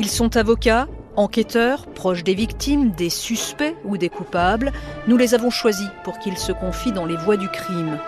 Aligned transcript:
Ils 0.00 0.08
sont 0.08 0.38
avocats, 0.38 0.88
enquêteurs, 1.14 1.84
proches 1.86 2.24
des 2.24 2.32
victimes, 2.32 2.92
des 2.92 3.10
suspects 3.10 3.76
ou 3.84 3.98
des 3.98 4.08
coupables. 4.08 4.72
Nous 5.06 5.18
les 5.18 5.34
avons 5.34 5.50
choisis 5.50 5.90
pour 6.04 6.18
qu'ils 6.18 6.38
se 6.38 6.52
confient 6.52 6.92
dans 6.92 7.04
les 7.04 7.18
voies 7.18 7.36
du 7.36 7.50
crime. 7.50 7.98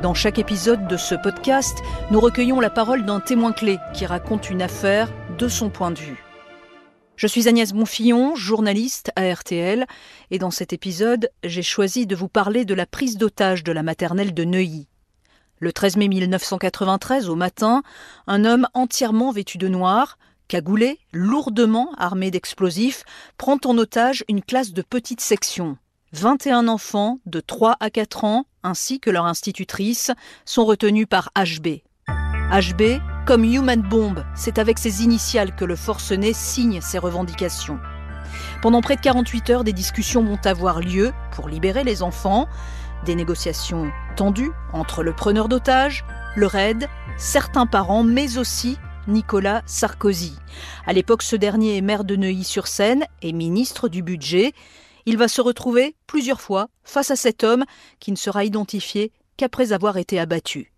Dans 0.00 0.14
chaque 0.14 0.38
épisode 0.38 0.86
de 0.86 0.96
ce 0.96 1.16
podcast, 1.16 1.76
nous 2.12 2.20
recueillons 2.20 2.60
la 2.60 2.70
parole 2.70 3.04
d'un 3.04 3.18
témoin 3.18 3.50
clé 3.50 3.78
qui 3.94 4.06
raconte 4.06 4.48
une 4.48 4.62
affaire 4.62 5.08
de 5.38 5.48
son 5.48 5.70
point 5.70 5.90
de 5.90 5.98
vue. 5.98 6.24
Je 7.16 7.26
suis 7.26 7.48
Agnès 7.48 7.72
Bonfillon, 7.72 8.36
journaliste 8.36 9.10
à 9.16 9.28
RTL, 9.28 9.86
et 10.30 10.38
dans 10.38 10.52
cet 10.52 10.72
épisode, 10.72 11.30
j'ai 11.42 11.62
choisi 11.62 12.06
de 12.06 12.14
vous 12.14 12.28
parler 12.28 12.64
de 12.64 12.74
la 12.74 12.86
prise 12.86 13.18
d'otage 13.18 13.64
de 13.64 13.72
la 13.72 13.82
maternelle 13.82 14.34
de 14.34 14.44
Neuilly. 14.44 14.86
Le 15.58 15.72
13 15.72 15.96
mai 15.96 16.06
1993, 16.06 17.28
au 17.28 17.34
matin, 17.34 17.82
un 18.28 18.44
homme 18.44 18.68
entièrement 18.72 19.32
vêtu 19.32 19.58
de 19.58 19.66
noir, 19.66 20.16
cagoulé, 20.50 20.98
lourdement 21.12 21.92
armé 21.96 22.32
d'explosifs, 22.32 23.04
prend 23.38 23.58
en 23.64 23.78
otage 23.78 24.24
une 24.28 24.42
classe 24.42 24.72
de 24.72 24.82
petite 24.82 25.20
section. 25.20 25.76
21 26.12 26.66
enfants 26.66 27.20
de 27.24 27.38
3 27.38 27.76
à 27.78 27.88
4 27.88 28.24
ans, 28.24 28.46
ainsi 28.64 28.98
que 28.98 29.10
leur 29.10 29.26
institutrice, 29.26 30.10
sont 30.44 30.64
retenus 30.64 31.06
par 31.08 31.30
HB. 31.36 31.82
HB, 32.52 33.00
comme 33.28 33.44
Human 33.44 33.80
Bomb, 33.80 34.24
c'est 34.34 34.58
avec 34.58 34.80
ses 34.80 35.04
initiales 35.04 35.54
que 35.54 35.64
le 35.64 35.76
forcené 35.76 36.32
signe 36.32 36.80
ses 36.80 36.98
revendications. 36.98 37.78
Pendant 38.60 38.80
près 38.80 38.96
de 38.96 39.02
48 39.02 39.50
heures, 39.50 39.64
des 39.64 39.72
discussions 39.72 40.24
vont 40.24 40.44
avoir 40.44 40.80
lieu 40.80 41.12
pour 41.30 41.48
libérer 41.48 41.84
les 41.84 42.02
enfants. 42.02 42.48
Des 43.06 43.14
négociations 43.14 43.92
tendues 44.16 44.50
entre 44.72 45.04
le 45.04 45.12
preneur 45.12 45.48
d'otages, 45.48 46.04
le 46.34 46.48
RAID, 46.48 46.88
certains 47.16 47.66
parents, 47.66 48.02
mais 48.02 48.36
aussi 48.36 48.78
Nicolas 49.08 49.62
Sarkozy. 49.66 50.34
À 50.86 50.92
l'époque, 50.92 51.22
ce 51.22 51.36
dernier 51.36 51.76
est 51.76 51.80
maire 51.80 52.04
de 52.04 52.16
Neuilly-sur-Seine 52.16 53.04
et 53.22 53.32
ministre 53.32 53.88
du 53.88 54.02
Budget. 54.02 54.52
Il 55.06 55.16
va 55.16 55.28
se 55.28 55.40
retrouver 55.40 55.96
plusieurs 56.06 56.40
fois 56.40 56.68
face 56.84 57.10
à 57.10 57.16
cet 57.16 57.44
homme 57.44 57.64
qui 57.98 58.12
ne 58.12 58.16
sera 58.16 58.44
identifié 58.44 59.12
qu'après 59.36 59.72
avoir 59.72 59.96
été 59.96 60.18
abattu. 60.18 60.72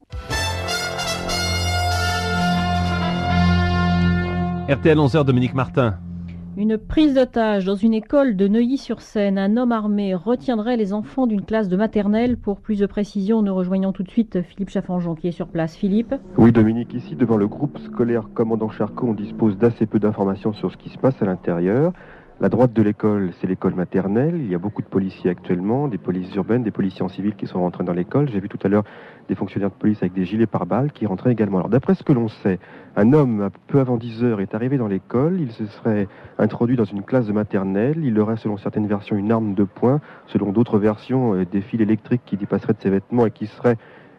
RTL 4.68 4.96
11h, 4.96 5.24
Dominique 5.24 5.54
Martin. 5.54 5.98
Une 6.54 6.76
prise 6.76 7.14
d'otage 7.14 7.64
dans 7.64 7.76
une 7.76 7.94
école 7.94 8.36
de 8.36 8.46
Neuilly-sur-Seine. 8.46 9.38
Un 9.38 9.56
homme 9.56 9.72
armé 9.72 10.14
retiendrait 10.14 10.76
les 10.76 10.92
enfants 10.92 11.26
d'une 11.26 11.46
classe 11.46 11.70
de 11.70 11.76
maternelle. 11.78 12.36
Pour 12.36 12.60
plus 12.60 12.78
de 12.78 12.84
précisions, 12.84 13.40
nous 13.40 13.54
rejoignons 13.54 13.92
tout 13.92 14.02
de 14.02 14.10
suite 14.10 14.42
Philippe 14.42 14.68
Chaffanjon 14.68 15.14
qui 15.14 15.28
est 15.28 15.32
sur 15.32 15.48
place. 15.48 15.74
Philippe 15.74 16.14
Oui, 16.36 16.52
Dominique, 16.52 16.92
ici 16.92 17.16
devant 17.16 17.38
le 17.38 17.48
groupe 17.48 17.78
scolaire 17.78 18.28
Commandant 18.34 18.68
Charcot, 18.68 19.06
on 19.06 19.14
dispose 19.14 19.56
d'assez 19.56 19.86
peu 19.86 19.98
d'informations 19.98 20.52
sur 20.52 20.70
ce 20.70 20.76
qui 20.76 20.90
se 20.90 20.98
passe 20.98 21.22
à 21.22 21.24
l'intérieur. 21.24 21.94
La 22.42 22.50
droite 22.50 22.72
de 22.74 22.82
l'école, 22.82 23.30
c'est 23.40 23.46
l'école 23.46 23.74
maternelle. 23.74 24.34
Il 24.36 24.50
y 24.50 24.54
a 24.54 24.58
beaucoup 24.58 24.82
de 24.82 24.88
policiers 24.88 25.30
actuellement, 25.30 25.88
des 25.88 25.96
polices 25.96 26.34
urbaines, 26.34 26.64
des 26.64 26.70
policiers 26.70 27.02
en 27.02 27.08
civil 27.08 27.34
qui 27.34 27.46
sont 27.46 27.60
rentrés 27.60 27.84
dans 27.84 27.92
l'école. 27.92 28.28
J'ai 28.28 28.40
vu 28.40 28.48
tout 28.48 28.58
à 28.62 28.68
l'heure 28.68 28.84
des 29.28 29.34
fonctionnaires 29.34 29.70
de 29.70 29.74
police 29.74 29.98
avec 30.02 30.12
des 30.12 30.24
gilets 30.24 30.46
pare-balles 30.46 30.92
qui 30.92 31.06
rentraient 31.06 31.32
également. 31.32 31.58
Alors 31.58 31.68
d'après 31.68 31.94
ce 31.94 32.02
que 32.02 32.12
l'on 32.12 32.28
sait, 32.28 32.58
un 32.96 33.12
homme, 33.12 33.50
peu 33.66 33.80
avant 33.80 33.96
10 33.96 34.24
heures, 34.24 34.40
est 34.40 34.54
arrivé 34.54 34.76
dans 34.76 34.88
l'école. 34.88 35.40
Il 35.40 35.52
se 35.52 35.66
serait 35.66 36.08
introduit 36.38 36.76
dans 36.76 36.84
une 36.84 37.02
classe 37.02 37.26
de 37.26 37.32
maternelle. 37.32 38.04
Il 38.04 38.18
aurait, 38.18 38.36
selon 38.36 38.56
certaines 38.56 38.86
versions, 38.86 39.16
une 39.16 39.32
arme 39.32 39.54
de 39.54 39.64
poing. 39.64 40.00
Selon 40.26 40.52
d'autres 40.52 40.78
versions, 40.78 41.34
euh, 41.34 41.44
des 41.44 41.60
fils 41.60 41.80
électriques 41.80 42.22
qui 42.24 42.36
dépasseraient 42.36 42.74
de 42.74 42.80
ses 42.80 42.90
vêtements 42.90 43.26
et 43.26 43.30
qui 43.30 43.46
seraient 43.46 43.76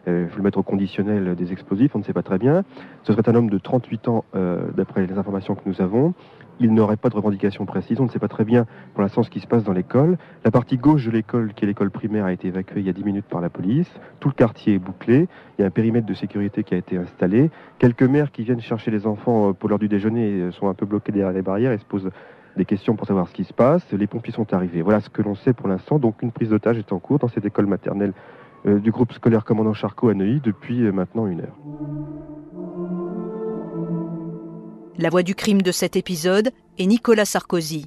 euh, 0.08 0.26
je 0.30 0.36
le 0.36 0.42
mettre 0.42 0.58
au 0.58 0.62
conditionnel 0.62 1.34
des 1.34 1.52
explosifs, 1.52 1.94
on 1.94 1.98
ne 1.98 2.04
sait 2.04 2.12
pas 2.12 2.22
très 2.22 2.38
bien. 2.38 2.64
Ce 3.02 3.12
serait 3.12 3.28
un 3.28 3.34
homme 3.34 3.50
de 3.50 3.58
38 3.58 4.08
ans, 4.08 4.24
euh, 4.34 4.70
d'après 4.76 5.06
les 5.06 5.18
informations 5.18 5.54
que 5.54 5.62
nous 5.66 5.80
avons 5.80 6.14
il 6.60 6.72
n'aurait 6.72 6.96
pas 6.96 7.08
de 7.08 7.16
revendication 7.16 7.66
précise. 7.66 8.00
On 8.00 8.04
ne 8.04 8.10
sait 8.10 8.18
pas 8.18 8.28
très 8.28 8.44
bien 8.44 8.66
pour 8.92 9.02
l'instant 9.02 9.22
ce 9.22 9.30
qui 9.30 9.40
se 9.40 9.46
passe 9.46 9.64
dans 9.64 9.72
l'école. 9.72 10.16
La 10.44 10.50
partie 10.50 10.76
gauche 10.76 11.06
de 11.06 11.10
l'école, 11.10 11.52
qui 11.54 11.64
est 11.64 11.66
l'école 11.66 11.90
primaire, 11.90 12.24
a 12.24 12.32
été 12.32 12.48
évacuée 12.48 12.80
il 12.80 12.86
y 12.86 12.90
a 12.90 12.92
10 12.92 13.04
minutes 13.04 13.26
par 13.26 13.40
la 13.40 13.50
police. 13.50 13.92
Tout 14.20 14.28
le 14.28 14.34
quartier 14.34 14.74
est 14.74 14.78
bouclé. 14.78 15.28
Il 15.58 15.62
y 15.62 15.64
a 15.64 15.66
un 15.66 15.70
périmètre 15.70 16.06
de 16.06 16.14
sécurité 16.14 16.64
qui 16.64 16.74
a 16.74 16.76
été 16.76 16.96
installé. 16.96 17.50
Quelques 17.78 18.02
mères 18.02 18.30
qui 18.30 18.44
viennent 18.44 18.60
chercher 18.60 18.90
les 18.90 19.06
enfants 19.06 19.50
euh, 19.50 19.52
pour 19.52 19.68
l'heure 19.68 19.78
du 19.78 19.88
déjeuner 19.88 20.50
sont 20.52 20.68
un 20.68 20.74
peu 20.74 20.86
bloqués 20.86 21.12
derrière 21.12 21.32
les 21.32 21.42
barrières 21.42 21.72
et 21.72 21.78
se 21.78 21.84
posent 21.84 22.10
des 22.56 22.64
questions 22.64 22.94
pour 22.94 23.06
savoir 23.06 23.28
ce 23.28 23.34
qui 23.34 23.44
se 23.44 23.52
passe. 23.52 23.84
Les 23.92 24.06
pompiers 24.06 24.32
sont 24.32 24.54
arrivés. 24.54 24.82
Voilà 24.82 25.00
ce 25.00 25.10
que 25.10 25.22
l'on 25.22 25.34
sait 25.34 25.52
pour 25.52 25.68
l'instant. 25.68 25.98
Donc 25.98 26.22
une 26.22 26.30
prise 26.30 26.50
d'otage 26.50 26.78
est 26.78 26.92
en 26.92 27.00
cours 27.00 27.18
dans 27.18 27.28
cette 27.28 27.44
école 27.44 27.66
maternelle 27.66 28.12
du 28.64 28.90
groupe 28.90 29.12
scolaire 29.12 29.44
Commandant 29.44 29.74
Charcot 29.74 30.08
à 30.08 30.14
Neuilly 30.14 30.40
depuis 30.40 30.80
maintenant 30.92 31.26
une 31.26 31.40
heure. 31.40 31.56
La 34.96 35.10
voix 35.10 35.22
du 35.22 35.34
crime 35.34 35.62
de 35.62 35.72
cet 35.72 35.96
épisode 35.96 36.50
est 36.78 36.86
Nicolas 36.86 37.24
Sarkozy. 37.24 37.86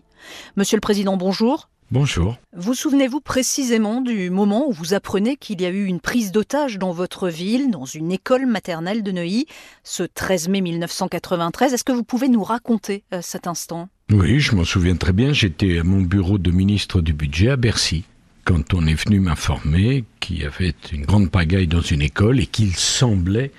Monsieur 0.55 0.75
le 0.75 0.81
Président, 0.81 1.15
bonjour. 1.15 1.69
Bonjour. 1.89 2.35
Vous 2.53 2.73
souvenez-vous 2.73 3.21
précisément 3.21 4.01
du 4.01 4.29
moment 4.29 4.67
où 4.67 4.73
vous 4.73 4.93
apprenez 4.93 5.37
qu'il 5.37 5.61
y 5.61 5.65
a 5.65 5.69
eu 5.69 5.85
une 5.85 6.01
prise 6.01 6.33
d'otage 6.33 6.77
dans 6.77 6.91
votre 6.91 7.29
ville, 7.29 7.71
dans 7.71 7.85
une 7.85 8.11
école 8.11 8.45
maternelle 8.45 9.03
de 9.03 9.11
Neuilly, 9.13 9.45
ce 9.83 10.03
13 10.03 10.49
mai 10.49 10.59
1993 10.59 11.73
Est-ce 11.73 11.85
que 11.85 11.93
vous 11.93 12.03
pouvez 12.03 12.27
nous 12.27 12.43
raconter 12.43 13.05
euh, 13.13 13.21
cet 13.21 13.47
instant? 13.47 13.87
Oui, 14.11 14.41
je 14.41 14.53
m'en 14.53 14.65
souviens 14.65 14.97
très 14.97 15.13
bien. 15.13 15.31
J'étais 15.31 15.79
à 15.79 15.85
mon 15.85 16.01
bureau 16.01 16.37
de 16.37 16.51
ministre 16.51 16.99
du 16.99 17.13
Budget 17.13 17.51
à 17.51 17.55
Bercy 17.55 18.03
quand 18.47 18.73
on 18.73 18.87
est 18.87 18.93
venu 18.93 19.19
m'informer 19.19 20.05
qu'il 20.21 20.39
y 20.39 20.45
avait 20.45 20.73
une 20.93 21.05
grande 21.05 21.29
pagaille 21.29 21.67
dans 21.67 21.81
une 21.81 22.01
école 22.01 22.39
et 22.39 22.45
qu'il 22.45 22.73
semblait 22.77 23.51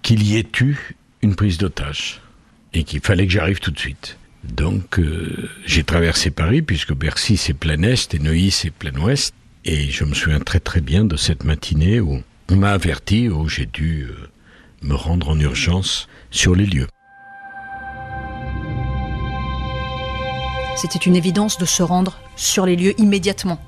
qu'il 0.00 0.22
y 0.22 0.38
ait 0.38 0.48
eu 0.62 0.96
une 1.20 1.34
prise 1.34 1.58
d'otage 1.58 2.22
et 2.72 2.84
qu'il 2.84 3.00
fallait 3.00 3.26
que 3.26 3.32
j'arrive 3.34 3.60
tout 3.60 3.70
de 3.70 3.78
suite. 3.78 4.16
Donc 4.42 4.98
euh, 4.98 5.50
j'ai 5.66 5.84
traversé 5.84 6.30
Paris 6.30 6.62
puisque 6.62 6.94
Bercy 6.94 7.36
c'est 7.36 7.52
plein 7.52 7.82
est 7.82 8.14
et 8.14 8.18
Neuilly 8.18 8.50
c'est 8.50 8.70
plein 8.70 8.98
ouest 8.98 9.34
et 9.66 9.90
je 9.90 10.04
me 10.04 10.14
souviens 10.14 10.40
très 10.40 10.60
très 10.60 10.80
bien 10.80 11.04
de 11.04 11.16
cette 11.16 11.44
matinée 11.44 12.00
où 12.00 12.22
on 12.48 12.56
m'a 12.56 12.70
averti 12.70 13.28
où 13.28 13.46
j'ai 13.46 13.66
dû 13.66 14.04
euh, 14.08 14.30
me 14.80 14.94
rendre 14.94 15.28
en 15.28 15.38
urgence 15.38 16.08
sur 16.30 16.54
les 16.54 16.64
lieux. 16.64 16.88
C'était 20.76 20.98
une 20.98 21.16
évidence 21.16 21.58
de 21.58 21.66
se 21.66 21.82
rendre 21.82 22.18
sur 22.36 22.64
les 22.64 22.76
lieux 22.76 22.98
immédiatement. 22.98 23.60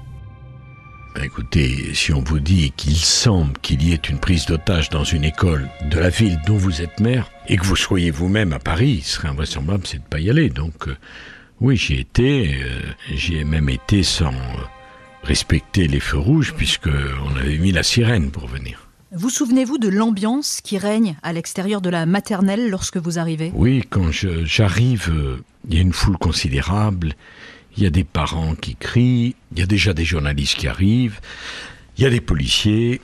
Ben, 1.14 1.24
écoutez, 1.24 1.92
si 1.92 2.12
on 2.14 2.22
vous 2.22 2.40
dit 2.40 2.72
qu'il 2.74 2.96
semble 2.96 3.52
qu'il 3.60 3.82
y 3.82 3.92
ait 3.92 3.96
une 3.96 4.18
prise 4.18 4.46
d'otage 4.46 4.88
dans 4.88 5.04
une 5.04 5.24
école 5.24 5.68
de 5.90 5.98
la 5.98 6.08
ville 6.08 6.40
dont 6.46 6.56
vous 6.56 6.80
êtes 6.80 7.00
maire, 7.00 7.30
et 7.48 7.58
que 7.58 7.66
vous 7.66 7.76
soyez 7.76 8.10
vous-même 8.10 8.54
à 8.54 8.58
Paris, 8.58 8.96
il 8.98 9.04
serait 9.04 9.28
invraisemblable, 9.28 9.86
c'est 9.86 9.98
de 9.98 10.02
ne 10.04 10.08
pas 10.08 10.20
y 10.20 10.30
aller. 10.30 10.48
Donc, 10.48 10.88
euh, 10.88 10.96
oui, 11.60 11.76
j'y 11.76 12.00
étais, 12.00 12.54
euh, 12.64 12.80
j'y 13.14 13.36
ai 13.36 13.44
même 13.44 13.68
été 13.68 14.02
sans 14.02 14.32
euh, 14.32 14.64
respecter 15.22 15.86
les 15.86 16.00
feux 16.00 16.18
rouges, 16.18 16.54
puisqu'on 16.54 17.36
avait 17.38 17.58
mis 17.58 17.72
la 17.72 17.82
sirène 17.82 18.30
pour 18.30 18.46
venir. 18.46 18.88
Vous 19.14 19.28
souvenez-vous 19.28 19.76
de 19.76 19.88
l'ambiance 19.88 20.62
qui 20.62 20.78
règne 20.78 21.16
à 21.22 21.34
l'extérieur 21.34 21.82
de 21.82 21.90
la 21.90 22.06
maternelle 22.06 22.70
lorsque 22.70 22.96
vous 22.96 23.18
arrivez? 23.18 23.52
Oui, 23.54 23.84
quand 23.90 24.10
j'arrive, 24.10 25.12
il 25.68 25.74
y 25.74 25.78
a 25.78 25.82
une 25.82 25.92
foule 25.92 26.16
considérable, 26.16 27.14
il 27.76 27.82
y 27.82 27.86
a 27.86 27.90
des 27.90 28.04
parents 28.04 28.54
qui 28.54 28.76
crient, 28.76 29.34
il 29.52 29.58
y 29.58 29.62
a 29.62 29.66
déjà 29.66 29.94
des 29.94 30.04
journalistes 30.04 30.56
qui 30.58 30.68
arrivent, 30.68 31.20
il 31.96 32.04
y 32.04 32.06
a 32.06 32.10
des 32.10 32.20
policiers, 32.20 33.00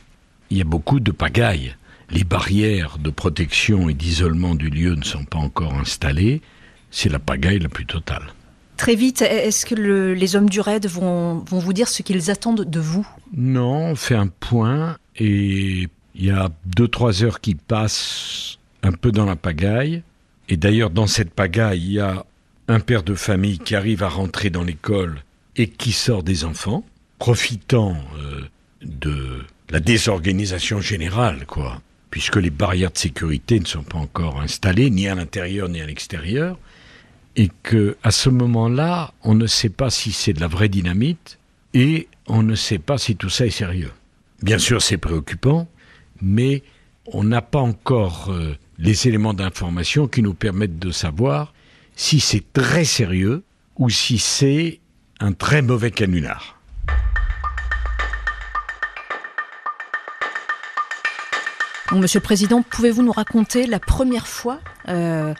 il 0.50 0.58
y 0.58 0.60
a 0.60 0.64
beaucoup 0.64 1.00
de 1.00 1.12
pagaille. 1.12 1.74
Les 2.10 2.24
barrières 2.24 2.98
de 2.98 3.10
protection 3.10 3.88
et 3.88 3.94
d'isolement 3.94 4.54
du 4.54 4.70
lieu 4.70 4.94
ne 4.94 5.04
sont 5.04 5.24
pas 5.24 5.38
encore 5.38 5.74
installées. 5.74 6.40
C'est 6.90 7.10
la 7.10 7.18
pagaille 7.18 7.58
la 7.58 7.68
plus 7.68 7.84
totale. 7.84 8.32
Très 8.78 8.94
vite, 8.94 9.22
est-ce 9.22 9.66
que 9.66 9.74
les 9.74 10.36
hommes 10.36 10.48
du 10.48 10.60
raid 10.60 10.86
vont, 10.86 11.38
vont 11.40 11.58
vous 11.58 11.72
dire 11.72 11.88
ce 11.88 12.02
qu'ils 12.02 12.30
attendent 12.30 12.64
de 12.64 12.80
vous? 12.80 13.06
Non, 13.36 13.90
on 13.90 13.96
fait 13.96 14.14
un 14.14 14.28
point 14.28 14.96
et 15.16 15.88
il 16.14 16.24
y 16.24 16.30
a 16.30 16.48
deux, 16.64 16.88
trois 16.88 17.22
heures 17.24 17.40
qui 17.40 17.56
passent 17.56 18.58
un 18.82 18.92
peu 18.92 19.12
dans 19.12 19.26
la 19.26 19.36
pagaille. 19.36 20.02
Et 20.48 20.56
d'ailleurs, 20.56 20.90
dans 20.90 21.06
cette 21.06 21.34
pagaille, 21.34 21.82
il 21.82 21.92
y 21.92 22.00
a 22.00 22.24
un 22.68 22.80
père 22.80 23.02
de 23.02 23.14
famille 23.14 23.58
qui 23.58 23.74
arrive 23.74 24.02
à 24.02 24.08
rentrer 24.08 24.50
dans 24.50 24.62
l'école 24.62 25.22
et 25.56 25.68
qui 25.68 25.92
sort 25.92 26.22
des 26.22 26.44
enfants, 26.44 26.84
profitant 27.18 27.96
euh, 28.18 28.42
de 28.82 29.42
la 29.70 29.80
désorganisation 29.80 30.80
générale, 30.80 31.46
quoi, 31.46 31.80
puisque 32.10 32.36
les 32.36 32.50
barrières 32.50 32.92
de 32.92 32.98
sécurité 32.98 33.58
ne 33.58 33.66
sont 33.66 33.82
pas 33.82 33.98
encore 33.98 34.40
installées, 34.40 34.90
ni 34.90 35.08
à 35.08 35.14
l'intérieur 35.14 35.68
ni 35.68 35.80
à 35.80 35.86
l'extérieur, 35.86 36.58
et 37.36 37.50
que 37.62 37.96
à 38.02 38.10
ce 38.10 38.28
moment-là, 38.28 39.12
on 39.22 39.34
ne 39.34 39.46
sait 39.46 39.68
pas 39.68 39.90
si 39.90 40.12
c'est 40.12 40.32
de 40.32 40.40
la 40.40 40.48
vraie 40.48 40.68
dynamite 40.68 41.38
et 41.74 42.08
on 42.26 42.42
ne 42.42 42.54
sait 42.54 42.78
pas 42.78 42.98
si 42.98 43.16
tout 43.16 43.30
ça 43.30 43.46
est 43.46 43.50
sérieux. 43.50 43.92
Bien 44.42 44.58
sûr, 44.58 44.82
c'est 44.82 44.96
préoccupant, 44.98 45.68
mais 46.20 46.62
on 47.06 47.24
n'a 47.24 47.42
pas 47.42 47.60
encore 47.60 48.30
euh, 48.30 48.56
les 48.78 49.08
éléments 49.08 49.34
d'information 49.34 50.06
qui 50.06 50.22
nous 50.22 50.34
permettent 50.34 50.78
de 50.78 50.90
savoir 50.90 51.52
si 51.98 52.20
c'est 52.20 52.52
très 52.52 52.84
sérieux 52.84 53.42
ou 53.76 53.90
si 53.90 54.18
c'est 54.18 54.80
un 55.20 55.32
très 55.32 55.62
mauvais 55.62 55.90
canular. 55.90 56.56
Monsieur 61.92 62.20
le 62.20 62.22
Président, 62.22 62.62
pouvez-vous 62.62 63.02
nous 63.02 63.12
raconter 63.12 63.66
la 63.66 63.80
première 63.80 64.28
fois 64.28 64.60
euh, 64.88 65.34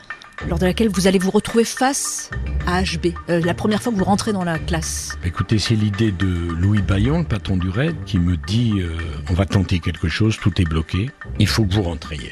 lors 0.49 0.59
de 0.59 0.65
laquelle 0.65 0.89
vous 0.89 1.07
allez 1.07 1.19
vous 1.19 1.31
retrouver 1.31 1.63
face 1.63 2.29
à 2.67 2.81
HB, 2.81 3.13
euh, 3.29 3.39
la 3.39 3.53
première 3.53 3.81
fois 3.81 3.93
que 3.93 3.97
vous 3.97 4.03
rentrez 4.03 4.33
dans 4.33 4.43
la 4.43 4.59
classe? 4.59 5.17
Écoutez, 5.23 5.59
c'est 5.59 5.75
l'idée 5.75 6.11
de 6.11 6.27
Louis 6.27 6.81
Bayon, 6.81 7.19
le 7.19 7.25
patron 7.25 7.55
du 7.55 7.69
RAID, 7.69 7.95
qui 8.05 8.19
me 8.19 8.35
dit 8.35 8.73
euh, 8.79 8.97
on 9.29 9.33
va 9.33 9.45
tenter 9.45 9.79
quelque 9.79 10.09
chose, 10.09 10.37
tout 10.37 10.59
est 10.59 10.65
bloqué, 10.65 11.09
il 11.39 11.47
faut 11.47 11.63
que 11.63 11.73
vous 11.73 11.83
rentriez. 11.83 12.31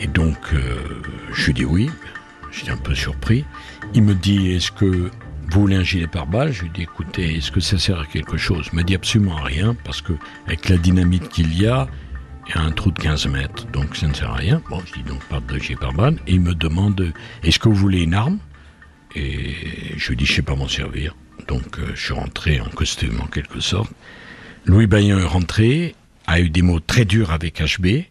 Et 0.00 0.06
donc, 0.06 0.36
euh, 0.52 0.76
je 1.32 1.46
lui 1.46 1.54
dis 1.54 1.64
oui, 1.64 1.88
j'étais 2.54 2.70
un 2.70 2.76
peu 2.76 2.94
surpris. 2.94 3.44
Il 3.94 4.02
me 4.02 4.14
dit 4.14 4.50
est-ce 4.50 4.70
que 4.70 5.10
vous 5.50 5.60
voulez 5.60 5.76
un 5.76 5.82
gilet 5.82 6.06
pare-balles 6.06 6.52
Je 6.52 6.62
lui 6.62 6.70
dis 6.70 6.82
écoutez, 6.82 7.36
est-ce 7.36 7.50
que 7.50 7.60
ça 7.60 7.78
sert 7.78 8.00
à 8.00 8.06
quelque 8.06 8.36
chose? 8.36 8.68
Il 8.72 8.78
me 8.78 8.84
dit 8.84 8.94
absolument 8.94 9.36
à 9.36 9.42
rien, 9.42 9.76
parce 9.84 10.00
que 10.00 10.12
avec 10.46 10.68
la 10.68 10.76
dynamite 10.76 11.28
qu'il 11.28 11.58
y 11.60 11.66
a, 11.66 11.86
il 12.48 12.54
y 12.54 12.58
a 12.58 12.62
un 12.62 12.70
trou 12.72 12.90
de 12.90 12.98
15 12.98 13.26
mètres, 13.28 13.66
donc 13.72 13.96
ça 13.96 14.06
ne 14.06 14.14
sert 14.14 14.30
à 14.30 14.36
rien. 14.36 14.62
Bon, 14.70 14.80
je 14.86 14.92
dis 14.94 15.02
donc 15.02 15.22
pas 15.24 15.40
de 15.40 15.58
gilet 15.58 15.76
pare-balles. 15.76 16.18
Et 16.26 16.34
il 16.34 16.40
me 16.40 16.54
demande 16.54 17.12
est-ce 17.42 17.58
que 17.58 17.68
vous 17.68 17.74
voulez 17.74 18.02
une 18.02 18.14
arme? 18.14 18.38
Et 19.14 19.54
je 19.96 20.08
lui 20.08 20.16
dis 20.16 20.26
je 20.26 20.32
ne 20.32 20.36
sais 20.36 20.42
pas 20.42 20.56
m'en 20.56 20.68
servir. 20.68 21.14
Donc 21.48 21.78
euh, 21.78 21.92
je 21.94 22.04
suis 22.04 22.14
rentré 22.14 22.60
en 22.60 22.68
costume 22.68 23.20
en 23.20 23.26
quelque 23.26 23.60
sorte. 23.60 23.92
Louis 24.66 24.86
Bayen 24.86 25.18
est 25.18 25.24
rentré, 25.24 25.94
a 26.26 26.40
eu 26.40 26.48
des 26.48 26.62
mots 26.62 26.80
très 26.80 27.04
durs 27.04 27.32
avec 27.32 27.60
HB, 27.60 28.04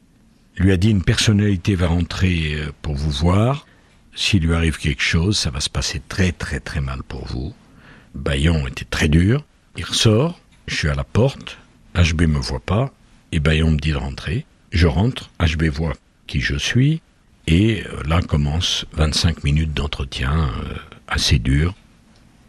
lui 0.58 0.72
a 0.72 0.78
dit 0.78 0.92
une 0.92 1.04
personnalité 1.04 1.76
va 1.76 1.88
rentrer 1.88 2.56
euh, 2.56 2.72
pour 2.82 2.96
vous 2.96 3.10
voir. 3.10 3.66
S'il 4.16 4.44
lui 4.44 4.54
arrive 4.54 4.78
quelque 4.78 5.02
chose, 5.02 5.38
ça 5.38 5.50
va 5.50 5.60
se 5.60 5.70
passer 5.70 6.02
très 6.08 6.32
très 6.32 6.60
très 6.60 6.82
mal 6.82 7.02
pour 7.04 7.26
vous. 7.26 7.54
Bayon 8.14 8.68
était 8.68 8.86
très 8.86 9.08
dur. 9.08 9.44
Il 9.76 9.86
ressort, 9.86 10.40
je 10.68 10.76
suis 10.76 10.90
à 10.90 10.94
la 10.94 11.04
porte, 11.04 11.58
HB 11.96 12.24
me 12.24 12.38
voit 12.38 12.60
pas, 12.60 12.94
et 13.32 13.40
Bayon 13.40 13.72
me 13.72 13.78
dit 13.78 13.92
de 13.92 13.98
rentrer. 13.98 14.46
Je 14.72 14.86
rentre, 14.86 15.32
HB 15.40 15.64
voit 15.66 15.94
qui 16.28 16.42
je 16.42 16.56
suis, 16.56 17.02
et 17.48 17.84
euh, 17.86 18.04
là 18.08 18.22
commence 18.22 18.86
25 18.94 19.44
minutes 19.44 19.74
d'entretien 19.74 20.52
euh, 20.64 20.76
assez 21.08 21.40
dur. 21.40 21.74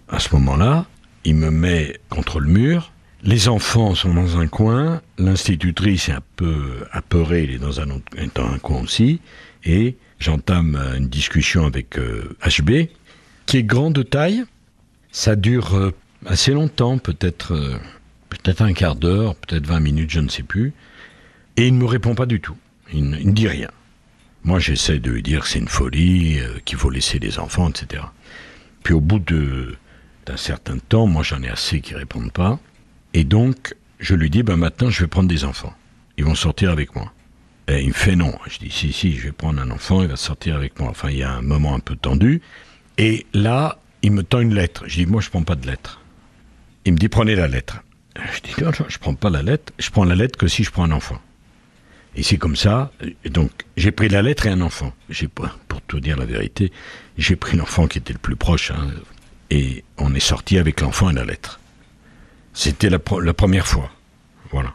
À 0.09 0.19
ce 0.19 0.35
moment-là, 0.35 0.87
il 1.25 1.35
me 1.37 1.51
met 1.51 1.99
contre 2.11 2.41
le 2.41 2.49
mur, 2.49 2.93
les 3.23 3.49
enfants 3.49 3.95
sont 3.95 4.13
dans 4.13 4.39
un 4.39 4.47
coin, 4.47 5.01
l'institutrice 5.17 6.11
est 6.11 6.13
un 6.13 6.23
peu 6.37 6.85
apeurée, 6.93 7.45
elle 7.45 7.51
est 7.53 7.59
dans 7.59 7.81
un, 7.81 7.87
dans 7.87 8.47
un 8.47 8.59
coin 8.59 8.83
aussi, 8.83 9.21
et 9.65 9.97
j'entame 10.25 10.77
une 10.97 11.09
discussion 11.09 11.67
avec 11.67 11.97
HB, 11.97 12.71
euh, 12.71 12.85
qui 13.47 13.59
est 13.59 13.63
grand 13.63 13.91
de 13.91 14.03
taille. 14.03 14.45
Ça 15.13 15.37
dure 15.37 15.75
euh, 15.75 15.93
assez 16.27 16.53
longtemps, 16.53 16.99
peut-être 16.99 17.53
euh, 17.53 17.77
peut-être 18.31 18.63
un 18.63 18.73
quart 18.73 18.97
d'heure, 18.97 19.37
peut-être 19.37 19.67
20 19.67 19.81
minutes, 19.81 20.11
je 20.11 20.21
ne 20.21 20.29
sais 20.29 20.43
plus. 20.43 20.73
Et 21.57 21.69
il 21.69 21.75
ne 21.75 21.79
me 21.79 21.85
répond 21.85 22.15
pas 22.15 22.27
du 22.27 22.41
tout. 22.41 22.57
Il 22.93 23.11
ne, 23.11 23.19
ne 23.19 23.33
dit 23.33 23.49
rien. 23.49 23.71
Moi, 24.45 24.59
j'essaie 24.59 24.99
de 24.99 25.11
lui 25.11 25.23
dire 25.23 25.43
que 25.43 25.49
c'est 25.49 25.59
une 25.59 25.69
folie, 25.69 26.39
qu'il 26.65 26.79
faut 26.79 26.91
laisser 26.91 27.19
les 27.19 27.39
enfants, 27.39 27.69
etc. 27.71 28.03
Puis 28.83 28.93
au 28.93 29.01
bout 29.01 29.19
d'un 29.19 30.37
certain 30.37 30.79
temps, 30.79 31.07
moi 31.07 31.23
j'en 31.23 31.43
ai 31.43 31.49
assez 31.49 31.81
qui 31.81 31.95
répondent 31.95 32.33
pas. 32.33 32.59
Et 33.15 33.25
donc, 33.25 33.75
je 34.01 34.15
lui 34.15 34.29
dis, 34.29 34.43
ben 34.43 34.57
maintenant, 34.57 34.91
je 34.91 35.01
vais 35.01 35.07
prendre 35.07 35.29
des 35.29 35.45
enfants. 35.45 35.73
Ils 36.19 36.25
vont 36.25 36.35
sortir 36.35 36.71
avec 36.71 36.95
moi. 36.95 37.13
Et 37.69 37.81
il 37.83 37.89
me 37.89 37.95
fait 37.95 38.17
non. 38.17 38.35
Je 38.47 38.59
dis, 38.59 38.71
si, 38.71 38.93
si, 38.93 39.17
je 39.17 39.23
vais 39.25 39.33
prendre 39.33 39.61
un 39.61 39.71
enfant, 39.71 40.03
il 40.03 40.09
va 40.09 40.17
sortir 40.17 40.57
avec 40.57 40.79
moi. 40.79 40.91
Enfin, 40.91 41.11
il 41.11 41.19
y 41.19 41.23
a 41.23 41.33
un 41.33 41.43
moment 41.43 41.75
un 41.75 41.81
peu 41.81 41.97
tendu. 41.97 42.43
Et 42.99 43.27
là, 43.33 43.79
il 44.03 44.13
me 44.13 44.23
tend 44.23 44.41
une 44.41 44.55
lettre. 44.55 44.85
Je 44.87 44.97
dis, 44.97 45.07
moi, 45.07 45.21
je 45.21 45.31
prends 45.31 45.43
pas 45.43 45.55
de 45.55 45.67
lettre. 45.67 46.01
Il 46.85 46.93
me 46.93 46.99
dit, 46.99 47.09
prenez 47.09 47.35
la 47.35 47.49
lettre. 47.49 47.83
Je 48.17 48.41
dis, 48.41 48.63
non, 48.63 48.71
non, 48.79 48.87
je 48.89 48.99
prends 48.99 49.15
pas 49.15 49.31
la 49.31 49.43
lettre. 49.43 49.73
Je 49.79 49.91
prends 49.91 50.05
la 50.05 50.15
lettre 50.15 50.39
que 50.39 50.47
si 50.47 50.63
je 50.65 50.71
prends 50.71 50.85
un 50.85 50.93
enfant. 50.93 51.21
Et 52.17 52.23
c'est 52.23 52.37
comme 52.37 52.57
ça. 52.57 52.93
Donc, 53.31 53.51
j'ai 53.77 53.91
pris 53.91 54.09
la 54.09 54.23
lettre 54.23 54.47
et 54.47 54.51
un 54.51 54.61
enfant. 54.61 54.93
J'ai 55.09 55.29
pour 55.29 55.49
tout 55.89 56.01
dire 56.01 56.17
la 56.17 56.27
vérité, 56.27 56.71
j'ai 57.19 57.37
pris 57.37 57.57
l'enfant 57.57 57.89
qui 57.89 57.99
était 57.99 58.13
le 58.13 58.19
plus 58.19 58.37
proche. 58.37 58.71
Hein, 58.71 58.89
et 59.51 59.85
on 59.99 60.15
est 60.15 60.21
sorti 60.21 60.59
avec 60.59 60.81
l'enfant 60.81 61.11
et 61.11 61.15
la 61.15 61.25
lettre. 61.25 61.61
C'était 62.53 62.89
la, 62.89 62.99
première 62.99 63.67
fois. 63.67 63.91
Voilà. 64.53 64.75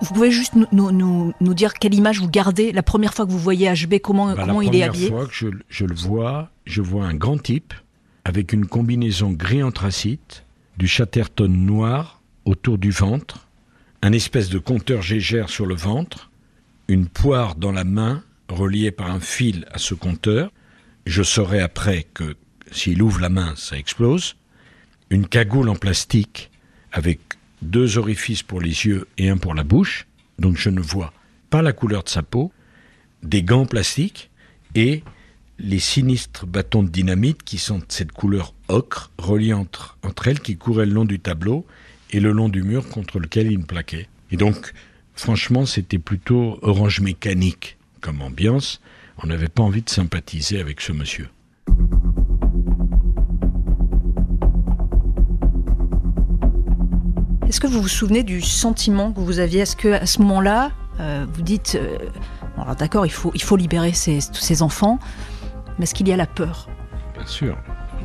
Vous 0.00 0.14
pouvez 0.14 0.30
juste 0.30 0.54
nous, 0.54 0.66
nous, 0.90 1.32
nous, 1.40 1.54
dire 1.54 1.74
quelle 1.74 1.94
image 1.94 2.20
vous 2.20 2.28
gardez 2.28 2.72
la 2.72 2.82
première 2.82 3.14
fois 3.14 3.26
que 3.26 3.30
vous 3.30 3.38
voyez 3.38 3.72
HB, 3.72 4.00
comment, 4.00 4.34
bah, 4.34 4.44
comment 4.46 4.62
il 4.62 4.74
est 4.74 4.82
habillé 4.82 5.06
La 5.06 5.10
première 5.10 5.26
fois 5.26 5.26
que 5.28 5.34
je, 5.34 5.48
je, 5.68 5.84
le 5.84 5.94
vois, 5.94 6.50
je 6.64 6.82
vois 6.82 7.06
un 7.06 7.14
grand 7.14 7.38
type 7.38 7.72
avec 8.24 8.52
une 8.52 8.66
combinaison 8.66 9.30
gris 9.30 9.62
anthracite, 9.62 10.44
du 10.76 10.88
chatterton 10.88 11.48
noir 11.48 12.20
autour 12.44 12.76
du 12.76 12.90
ventre, 12.90 13.46
un 14.02 14.12
espèce 14.12 14.48
de 14.48 14.58
compteur 14.58 15.02
Gégère 15.02 15.48
sur 15.48 15.66
le 15.66 15.74
ventre, 15.74 16.30
une 16.88 17.06
poire 17.06 17.54
dans 17.54 17.72
la 17.72 17.84
main 17.84 18.22
reliée 18.48 18.90
par 18.90 19.10
un 19.10 19.20
fil 19.20 19.66
à 19.70 19.78
ce 19.78 19.94
compteur. 19.94 20.50
Je 21.06 21.22
saurai 21.22 21.60
après 21.60 22.06
que 22.14 22.36
s'il 22.70 23.02
ouvre 23.02 23.20
la 23.20 23.28
main, 23.28 23.54
ça 23.56 23.78
explose. 23.78 24.36
Une 25.10 25.26
cagoule 25.26 25.68
en 25.68 25.76
plastique 25.76 26.50
avec 26.92 27.20
deux 27.62 27.98
orifices 27.98 28.42
pour 28.42 28.60
les 28.60 28.86
yeux 28.86 29.06
et 29.18 29.28
un 29.28 29.36
pour 29.36 29.54
la 29.54 29.64
bouche, 29.64 30.06
donc 30.38 30.56
je 30.56 30.70
ne 30.70 30.80
vois 30.80 31.12
pas 31.50 31.62
la 31.62 31.72
couleur 31.72 32.04
de 32.04 32.08
sa 32.08 32.22
peau, 32.22 32.52
des 33.22 33.42
gants 33.42 33.66
plastiques 33.66 34.30
et 34.74 35.02
les 35.58 35.78
sinistres 35.78 36.46
bâtons 36.46 36.82
de 36.82 36.90
dynamite 36.90 37.42
qui 37.42 37.58
sont 37.58 37.80
cette 37.88 38.12
couleur 38.12 38.52
ocre 38.68 39.10
reliés 39.18 39.54
entre, 39.54 39.96
entre 40.02 40.28
elles 40.28 40.40
qui 40.40 40.56
couraient 40.56 40.86
le 40.86 40.92
long 40.92 41.04
du 41.04 41.18
tableau 41.18 41.66
et 42.10 42.20
le 42.20 42.32
long 42.32 42.48
du 42.48 42.62
mur 42.62 42.88
contre 42.88 43.18
lequel 43.18 43.50
il 43.50 43.58
me 43.60 43.64
plaquait. 43.64 44.08
Et 44.30 44.36
donc, 44.36 44.72
franchement, 45.14 45.66
c'était 45.66 45.98
plutôt 45.98 46.58
orange 46.62 47.00
mécanique 47.00 47.78
comme 48.00 48.22
ambiance. 48.22 48.80
On 49.22 49.26
n'avait 49.26 49.48
pas 49.48 49.62
envie 49.62 49.82
de 49.82 49.90
sympathiser 49.90 50.60
avec 50.60 50.80
ce 50.80 50.92
monsieur. 50.92 51.28
Est-ce 57.56 57.62
que 57.62 57.68
vous 57.68 57.80
vous 57.80 57.88
souvenez 57.88 58.22
du 58.22 58.42
sentiment 58.42 59.12
que 59.12 59.20
vous 59.20 59.38
aviez? 59.38 59.60
Est-ce 59.60 59.76
que 59.76 59.88
à 59.88 60.04
ce 60.04 60.20
moment-là, 60.20 60.72
euh, 61.00 61.24
vous 61.32 61.40
dites, 61.40 61.78
euh, 61.80 61.96
d'accord, 62.78 63.06
il 63.06 63.12
faut, 63.12 63.30
il 63.34 63.42
faut 63.42 63.56
libérer 63.56 63.94
ces, 63.94 64.18
tous 64.18 64.42
ces 64.42 64.60
enfants, 64.60 64.98
mais 65.78 65.84
est-ce 65.84 65.94
qu'il 65.94 66.06
y 66.06 66.12
a 66.12 66.18
la 66.18 66.26
peur? 66.26 66.68
Bien 67.14 67.24
sûr. 67.24 67.56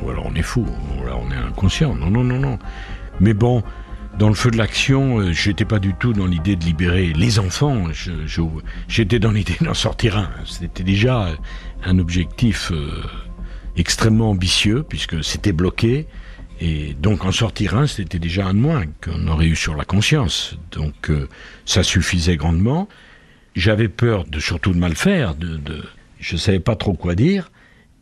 Ou 0.02 0.08
alors 0.08 0.24
on 0.24 0.34
est 0.36 0.42
fou, 0.42 0.64
ou 0.64 1.02
alors 1.02 1.22
on 1.22 1.30
est 1.30 1.36
inconscient. 1.36 1.94
Non, 1.94 2.06
non, 2.06 2.24
non, 2.24 2.38
non. 2.38 2.58
Mais 3.20 3.34
bon, 3.34 3.62
dans 4.18 4.28
le 4.28 4.34
feu 4.34 4.50
de 4.50 4.56
l'action, 4.56 5.18
euh, 5.18 5.32
j'étais 5.32 5.66
pas 5.66 5.80
du 5.80 5.92
tout 5.92 6.14
dans 6.14 6.24
l'idée 6.24 6.56
de 6.56 6.64
libérer 6.64 7.12
les 7.12 7.38
enfants. 7.38 7.88
J'étais 8.88 9.18
dans 9.18 9.32
l'idée 9.32 9.58
d'en 9.60 9.74
sortir 9.74 10.16
un. 10.16 10.30
C'était 10.46 10.82
déjà 10.82 11.28
un 11.84 11.98
objectif 11.98 12.72
euh, 12.72 13.02
extrêmement 13.76 14.30
ambitieux 14.30 14.82
puisque 14.82 15.22
c'était 15.22 15.52
bloqué. 15.52 16.06
Et 16.64 16.94
donc 16.94 17.24
en 17.24 17.32
sortir 17.32 17.76
un, 17.76 17.88
c'était 17.88 18.20
déjà 18.20 18.46
un 18.46 18.54
de 18.54 18.60
moins 18.60 18.84
qu'on 19.02 19.26
aurait 19.26 19.48
eu 19.48 19.56
sur 19.56 19.74
la 19.74 19.84
conscience. 19.84 20.56
Donc 20.70 21.10
euh, 21.10 21.28
ça 21.66 21.82
suffisait 21.82 22.36
grandement. 22.36 22.88
J'avais 23.56 23.88
peur 23.88 24.24
surtout 24.38 24.72
de 24.72 24.78
mal 24.78 24.94
faire. 24.94 25.34
De, 25.34 25.60
je 26.20 26.36
savais 26.36 26.60
pas 26.60 26.76
trop 26.76 26.92
quoi 26.92 27.16
dire. 27.16 27.50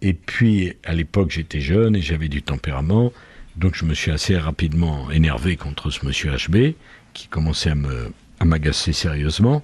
Et 0.02 0.12
puis 0.12 0.74
à 0.84 0.92
l'époque, 0.92 1.30
j'étais 1.30 1.62
jeune 1.62 1.96
et 1.96 2.02
j'avais 2.02 2.28
du 2.28 2.42
tempérament. 2.42 3.14
Donc 3.56 3.76
je 3.76 3.86
me 3.86 3.94
suis 3.94 4.10
assez 4.10 4.36
rapidement 4.36 5.10
énervé 5.10 5.56
contre 5.56 5.88
ce 5.88 6.04
monsieur 6.04 6.30
HB 6.30 6.74
qui 7.14 7.28
commençait 7.28 7.70
à 7.70 7.74
me 7.74 8.12
à 8.40 8.44
m'agacer 8.44 8.92
sérieusement. 8.92 9.62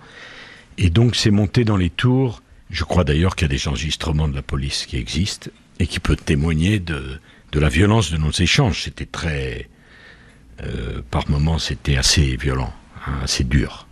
Et 0.79 0.89
donc 0.89 1.17
c'est 1.17 1.31
monté 1.31 1.65
dans 1.65 1.77
les 1.77 1.91
tours. 1.91 2.41
Je 2.71 2.85
crois 2.85 3.05
d'ailleurs 3.05 3.37
qu'il 3.37 3.45
y 3.47 3.51
a 3.51 3.55
des 3.55 3.69
enregistrements 3.69 4.27
de 4.27 4.35
la 4.35 4.43
police 4.43 4.87
qui 4.87 4.97
existent 4.97 5.51
et 5.81 5.87
qui 5.87 6.01
peuvent 6.01 6.17
témoigner 6.17 6.79
de, 6.79 7.21
de 7.53 7.61
la 7.61 7.69
violence 7.69 8.11
de 8.11 8.17
nos 8.17 8.31
échanges. 8.31 8.83
C'était 8.85 9.07
très... 9.07 9.69
Euh, 10.63 11.03
par 11.11 11.29
moments, 11.29 11.59
c'était 11.59 11.97
assez 11.97 12.37
violent, 12.37 12.73
hein, 13.07 13.13
assez 13.23 13.45
dur. 13.45 13.87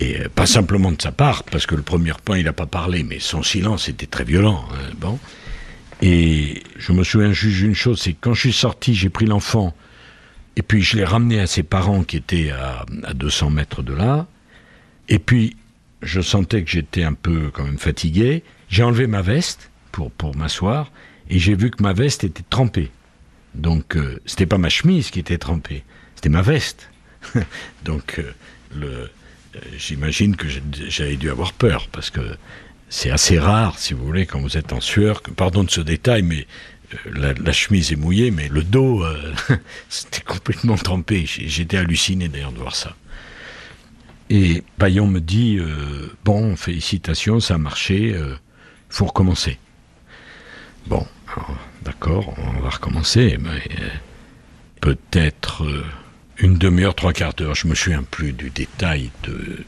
Et 0.00 0.20
euh, 0.20 0.28
pas 0.28 0.46
simplement 0.46 0.92
de 0.92 1.00
sa 1.00 1.12
part, 1.12 1.44
parce 1.44 1.66
que 1.66 1.74
le 1.74 1.82
premier 1.82 2.12
point, 2.24 2.38
il 2.38 2.44
n'a 2.44 2.52
pas 2.52 2.66
parlé, 2.66 3.02
mais 3.04 3.20
son 3.20 3.42
silence 3.42 3.88
était 3.88 4.06
très 4.06 4.24
violent. 4.24 4.64
Hein, 4.72 4.92
bon. 4.98 5.18
Et 6.02 6.62
je 6.76 6.92
me 6.92 7.04
souviens 7.04 7.32
juste 7.32 7.58
d'une 7.58 7.74
chose, 7.74 8.00
c'est 8.00 8.12
que 8.12 8.18
quand 8.20 8.34
je 8.34 8.40
suis 8.40 8.52
sorti, 8.52 8.94
j'ai 8.94 9.08
pris 9.08 9.26
l'enfant, 9.26 9.74
et 10.56 10.62
puis 10.62 10.82
je 10.82 10.96
l'ai 10.96 11.04
ramené 11.04 11.40
à 11.40 11.46
ses 11.46 11.62
parents 11.62 12.04
qui 12.04 12.16
étaient 12.16 12.50
à, 12.50 12.84
à 13.04 13.14
200 13.14 13.50
mètres 13.50 13.82
de 13.82 13.94
là, 13.94 14.26
et 15.08 15.18
puis 15.18 15.56
je 16.02 16.20
sentais 16.20 16.62
que 16.62 16.70
j'étais 16.70 17.02
un 17.02 17.14
peu 17.14 17.50
quand 17.52 17.64
même 17.64 17.78
fatigué, 17.78 18.44
j'ai 18.68 18.82
enlevé 18.82 19.06
ma 19.06 19.22
veste 19.22 19.70
pour, 19.90 20.10
pour 20.12 20.36
m'asseoir, 20.36 20.92
et 21.28 21.38
j'ai 21.38 21.54
vu 21.54 21.70
que 21.70 21.82
ma 21.82 21.92
veste 21.92 22.24
était 22.24 22.44
trempée. 22.48 22.90
Donc 23.54 23.96
euh, 23.96 24.20
c'était 24.26 24.46
pas 24.46 24.58
ma 24.58 24.68
chemise 24.68 25.10
qui 25.10 25.20
était 25.20 25.38
trempée, 25.38 25.84
c'était 26.14 26.28
ma 26.28 26.42
veste. 26.42 26.90
Donc 27.84 28.18
euh, 28.18 28.32
euh, 28.82 29.06
j'imagine 29.76 30.36
que 30.36 30.46
j'avais 30.88 31.16
dû 31.16 31.30
avoir 31.30 31.52
peur, 31.52 31.88
parce 31.90 32.10
que 32.10 32.20
c'est 32.88 33.10
assez 33.10 33.38
rare, 33.38 33.78
si 33.78 33.94
vous 33.94 34.04
voulez, 34.04 34.26
quand 34.26 34.40
vous 34.40 34.56
êtes 34.56 34.72
en 34.72 34.80
sueur, 34.80 35.22
que, 35.22 35.30
pardon 35.30 35.64
de 35.64 35.70
ce 35.70 35.80
détail, 35.80 36.22
mais 36.22 36.46
euh, 37.06 37.34
la, 37.42 37.52
chemise 37.52 37.92
est 37.92 37.96
mouillée, 37.96 38.30
mais 38.30 38.48
le 38.48 38.62
dos, 38.62 39.04
c'était 39.88 40.22
complètement 40.22 40.76
trempé. 40.76 41.24
J'étais 41.26 41.76
halluciné 41.76 42.28
d'ailleurs 42.28 42.52
de 42.52 42.58
voir 42.58 42.74
ça. 42.74 42.96
Et 44.30 44.62
Paillon 44.76 45.06
me 45.06 45.20
dit, 45.20 45.58
Bon, 46.24 46.54
félicitations, 46.56 47.40
ça 47.40 47.54
a 47.54 47.58
marché, 47.58 48.10
il 48.10 48.38
faut 48.90 49.06
recommencer. 49.06 49.58
Bon, 50.86 51.06
d'accord, 51.82 52.34
on 52.38 52.60
va 52.60 52.70
recommencer, 52.70 53.38
mais 53.40 53.62
peut-être 54.80 55.64
une 56.38 56.56
demi-heure, 56.56 56.94
trois 56.94 57.12
quarts 57.12 57.34
d'heure, 57.34 57.54
je 57.54 57.66
me 57.66 57.74
souviens 57.74 58.02
plus 58.02 58.32
du 58.32 58.50
détail. 58.50 59.10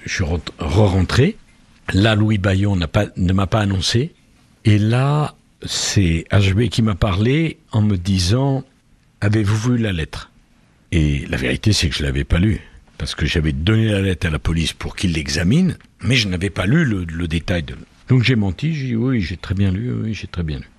Je 0.04 0.12
suis 0.12 0.24
re-rentré. 0.24 1.36
Là, 1.92 2.14
Louis 2.14 2.38
Bayon 2.38 2.76
ne 2.76 3.32
m'a 3.32 3.46
pas 3.46 3.60
annoncé. 3.60 4.14
Et 4.64 4.78
là, 4.78 5.34
c'est 5.66 6.26
HB 6.32 6.68
qui 6.68 6.82
m'a 6.82 6.94
parlé 6.94 7.58
en 7.72 7.82
me 7.82 7.96
disant 7.96 8.64
Avez-vous 9.20 9.72
vu 9.72 9.78
la 9.78 9.92
lettre? 9.92 10.30
Et 10.92 11.26
la 11.26 11.36
vérité, 11.36 11.72
c'est 11.72 11.88
que 11.88 11.94
je 11.94 12.02
ne 12.02 12.06
l'avais 12.06 12.24
pas 12.24 12.38
lue. 12.38 12.60
Parce 12.98 13.14
que 13.14 13.26
j'avais 13.26 13.52
donné 13.52 13.86
la 13.86 14.00
lettre 14.00 14.26
à 14.26 14.30
la 14.30 14.38
police 14.38 14.72
pour 14.72 14.94
qu'il 14.94 15.12
l'examine, 15.14 15.76
mais 16.02 16.16
je 16.16 16.28
n'avais 16.28 16.50
pas 16.50 16.66
lu 16.66 16.84
le, 16.84 17.28
détail 17.28 17.62
de. 17.62 17.74
Donc 18.08 18.22
j'ai 18.22 18.36
menti, 18.36 18.74
j'ai 18.74 18.88
dit 18.88 18.96
Oui, 18.96 19.20
j'ai 19.20 19.36
très 19.36 19.54
bien 19.54 19.72
lu, 19.72 19.92
oui, 19.92 20.14
j'ai 20.14 20.26
très 20.26 20.42
bien 20.42 20.58
lu. 20.58 20.69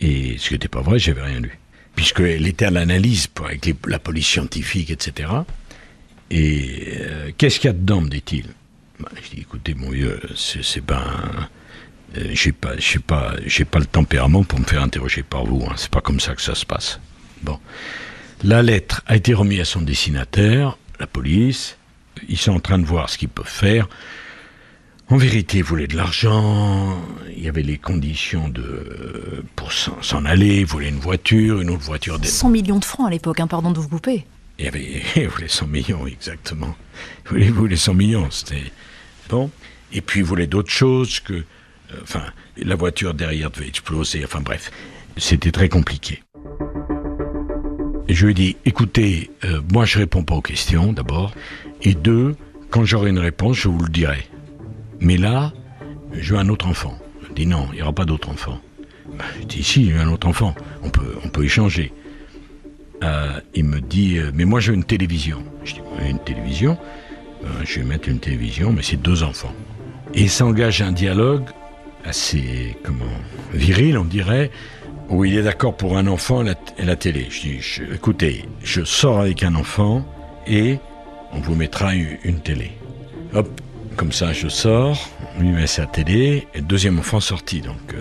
Et 0.00 0.36
ce 0.38 0.48
qui 0.48 0.54
n'était 0.54 0.68
pas 0.68 0.82
vrai, 0.82 0.98
j'avais 0.98 1.22
rien 1.22 1.40
lu 1.40 1.58
puisqu'elle 1.94 2.46
était 2.46 2.66
à 2.66 2.70
l'analyse 2.70 3.28
avec 3.44 3.74
la 3.86 3.98
police 3.98 4.26
scientifique, 4.26 4.90
etc. 4.90 5.30
Et 6.30 6.88
euh, 7.00 7.30
qu'est-ce 7.36 7.60
qu'il 7.60 7.68
y 7.68 7.70
a 7.70 7.74
dedans, 7.74 8.00
me 8.00 8.08
dit-il? 8.08 8.46
Bah, 8.98 9.08
Je 9.22 9.30
dis, 9.30 9.40
écoutez, 9.40 9.74
mon 9.74 9.90
vieux, 9.90 10.20
c'est 10.36 10.84
ben... 10.84 11.48
Euh, 12.16 12.30
j'ai 12.32 12.52
pas, 12.52 12.76
j'ai 12.78 13.00
pas, 13.00 13.34
j'ai 13.44 13.64
pas 13.64 13.80
le 13.80 13.86
tempérament 13.86 14.44
pour 14.44 14.60
me 14.60 14.64
faire 14.64 14.82
interroger 14.82 15.24
par 15.24 15.44
vous. 15.44 15.64
Hein. 15.68 15.74
C'est 15.76 15.90
pas 15.90 16.00
comme 16.00 16.20
ça 16.20 16.36
que 16.36 16.42
ça 16.42 16.54
se 16.54 16.64
passe. 16.64 17.00
Bon, 17.42 17.58
la 18.44 18.62
lettre 18.62 19.02
a 19.06 19.16
été 19.16 19.34
remise 19.34 19.60
à 19.60 19.64
son 19.64 19.80
destinataire, 19.80 20.78
la 21.00 21.08
police. 21.08 21.76
Ils 22.28 22.38
sont 22.38 22.52
en 22.52 22.60
train 22.60 22.78
de 22.78 22.84
voir 22.84 23.10
ce 23.10 23.18
qu'ils 23.18 23.28
peuvent 23.28 23.48
faire. 23.48 23.88
En 25.10 25.16
vérité, 25.18 25.58
il 25.58 25.64
voulait 25.64 25.86
de 25.86 25.96
l'argent, 25.96 26.98
il 27.36 27.42
y 27.42 27.48
avait 27.48 27.62
les 27.62 27.76
conditions 27.76 28.48
de 28.48 29.44
pour 29.54 29.70
s'en 29.72 30.24
aller, 30.24 30.60
il 30.60 30.66
voulait 30.66 30.88
une 30.88 30.98
voiture, 30.98 31.60
une 31.60 31.70
autre 31.70 31.82
voiture. 31.82 32.18
100 32.22 32.48
millions 32.48 32.78
de 32.78 32.84
francs 32.84 33.06
à 33.06 33.10
l'époque, 33.10 33.40
hein, 33.40 33.46
pardon 33.46 33.70
de 33.70 33.78
vous 33.78 33.88
couper. 33.88 34.24
Il, 34.58 34.64
y 34.64 34.68
avait, 34.68 35.02
il 35.16 35.28
voulait 35.28 35.48
100 35.48 35.66
millions, 35.66 36.06
exactement. 36.06 36.74
Il 37.24 37.28
voulait, 37.28 37.44
il 37.46 37.52
voulait 37.52 37.76
100 37.76 37.94
millions, 37.94 38.30
c'était... 38.30 38.72
Bon. 39.28 39.50
Et 39.92 40.00
puis 40.00 40.20
il 40.20 40.24
voulait 40.24 40.46
d'autres 40.46 40.72
choses 40.72 41.20
que... 41.20 41.34
Euh, 41.34 41.44
enfin, 42.02 42.22
la 42.56 42.74
voiture 42.74 43.12
derrière 43.12 43.50
devait 43.50 43.68
exploser, 43.68 44.24
enfin 44.24 44.40
bref. 44.40 44.70
C'était 45.18 45.52
très 45.52 45.68
compliqué. 45.68 46.22
Et 48.08 48.14
je 48.14 48.24
lui 48.24 48.32
ai 48.32 48.34
dit, 48.34 48.56
écoutez, 48.64 49.30
euh, 49.44 49.60
moi 49.70 49.84
je 49.84 49.98
réponds 49.98 50.24
pas 50.24 50.34
aux 50.34 50.42
questions, 50.42 50.92
d'abord. 50.94 51.34
Et 51.82 51.94
deux, 51.94 52.36
quand 52.70 52.84
j'aurai 52.84 53.10
une 53.10 53.18
réponse, 53.18 53.58
je 53.58 53.68
vous 53.68 53.80
le 53.80 53.90
dirai. 53.90 54.28
Mais 55.04 55.18
là, 55.18 55.52
je 56.12 56.32
veux 56.32 56.40
un 56.40 56.48
autre 56.48 56.66
enfant. 56.66 56.98
Je 57.28 57.34
dis 57.34 57.46
non, 57.46 57.68
il 57.72 57.76
n'y 57.76 57.82
aura 57.82 57.92
pas 57.92 58.06
d'autre 58.06 58.30
enfant. 58.30 58.58
Ben, 59.18 59.24
je 59.38 59.44
dis 59.44 59.62
si, 59.62 59.92
veux 59.92 60.00
un 60.00 60.08
autre 60.08 60.26
enfant. 60.26 60.54
On 60.82 60.88
peut, 60.88 61.14
on 61.22 61.28
peut 61.28 61.44
échanger. 61.44 61.92
Euh, 63.02 63.38
il 63.54 63.64
me 63.64 63.82
dit, 63.82 64.16
euh, 64.16 64.30
mais 64.32 64.46
moi 64.46 64.60
j'ai 64.60 64.72
une 64.72 64.84
télévision. 64.84 65.44
Je 65.62 65.74
dis, 65.74 65.80
une 66.08 66.20
télévision? 66.20 66.78
Euh, 67.44 67.48
Je 67.64 67.80
vais 67.80 67.84
mettre 67.84 68.08
une 68.08 68.18
télévision, 68.18 68.72
mais 68.72 68.82
c'est 68.82 68.96
deux 68.96 69.22
enfants. 69.22 69.52
Et 70.14 70.26
s'engage 70.26 70.80
un 70.80 70.92
dialogue 70.92 71.44
assez, 72.06 72.74
comment, 72.82 73.04
viril, 73.52 73.98
on 73.98 74.04
dirait, 74.06 74.50
où 75.10 75.26
il 75.26 75.36
est 75.36 75.42
d'accord 75.42 75.76
pour 75.76 75.98
un 75.98 76.06
enfant 76.06 76.42
et 76.46 76.82
la, 76.82 76.96
télé. 76.96 77.26
Je 77.28 77.40
dis, 77.42 77.60
écoutez, 77.92 78.46
je 78.62 78.84
sors 78.84 79.20
avec 79.20 79.42
un 79.42 79.54
enfant 79.54 80.02
et 80.46 80.78
on 81.32 81.40
vous 81.40 81.54
mettra 81.54 81.94
une 81.94 82.40
télé. 82.40 82.70
Hop, 83.34 83.50
comme 83.94 84.12
ça, 84.12 84.32
je 84.32 84.48
sors, 84.48 85.08
lui 85.38 85.50
met 85.50 85.66
sa 85.66 85.86
télé, 85.86 86.46
et 86.54 86.60
deuxième 86.60 86.98
enfant 86.98 87.20
sorti. 87.20 87.60
Donc, 87.60 87.94
euh, 87.94 88.00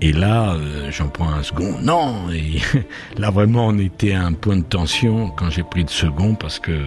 et 0.00 0.12
là, 0.12 0.54
euh, 0.54 0.90
j'en 0.90 1.08
prends 1.08 1.30
un 1.30 1.42
second. 1.42 1.78
Non 1.80 2.30
et 2.32 2.60
Là, 3.18 3.30
vraiment, 3.30 3.68
on 3.68 3.78
était 3.78 4.12
à 4.12 4.24
un 4.24 4.32
point 4.32 4.56
de 4.56 4.64
tension 4.64 5.30
quand 5.30 5.50
j'ai 5.50 5.62
pris 5.62 5.82
le 5.82 5.88
second 5.88 6.34
parce 6.34 6.58
que 6.58 6.86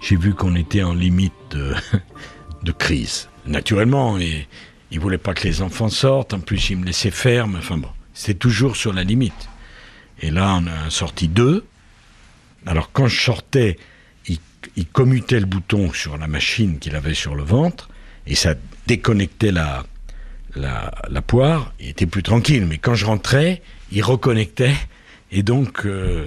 j'ai 0.00 0.16
vu 0.16 0.34
qu'on 0.34 0.54
était 0.54 0.82
en 0.82 0.94
limite 0.94 1.32
de, 1.50 1.74
de 2.62 2.72
crise. 2.72 3.28
Naturellement, 3.46 4.18
et, 4.18 4.46
il 4.90 5.00
voulait 5.00 5.18
pas 5.18 5.34
que 5.34 5.42
les 5.42 5.62
enfants 5.62 5.88
sortent. 5.88 6.34
En 6.34 6.40
plus, 6.40 6.70
il 6.70 6.78
me 6.78 6.86
laissait 6.86 7.10
faire. 7.10 7.48
Mais 7.48 7.58
enfin 7.58 7.78
bon, 7.78 7.88
c'était 8.14 8.38
toujours 8.38 8.76
sur 8.76 8.92
la 8.92 9.02
limite. 9.02 9.48
Et 10.20 10.30
là, 10.30 10.60
on 10.60 10.66
a 10.66 10.90
sorti 10.90 11.28
deux. 11.28 11.64
Alors, 12.64 12.90
quand 12.92 13.08
je 13.08 13.20
sortais, 13.20 13.76
il 14.76 14.86
commutait 14.86 15.40
le 15.40 15.46
bouton 15.46 15.92
sur 15.92 16.16
la 16.18 16.26
machine 16.26 16.78
qu'il 16.78 16.94
avait 16.94 17.14
sur 17.14 17.34
le 17.34 17.42
ventre 17.42 17.88
et 18.26 18.34
ça 18.34 18.54
déconnectait 18.86 19.52
la, 19.52 19.84
poire. 21.26 21.72
Il 21.80 21.88
était 21.88 22.06
plus 22.06 22.22
tranquille. 22.22 22.66
Mais 22.66 22.78
quand 22.78 22.94
je 22.94 23.06
rentrais, 23.06 23.62
il 23.90 24.02
reconnectait 24.02 24.74
et 25.32 25.42
donc 25.42 25.80
il 25.84 25.90
euh, 25.90 26.24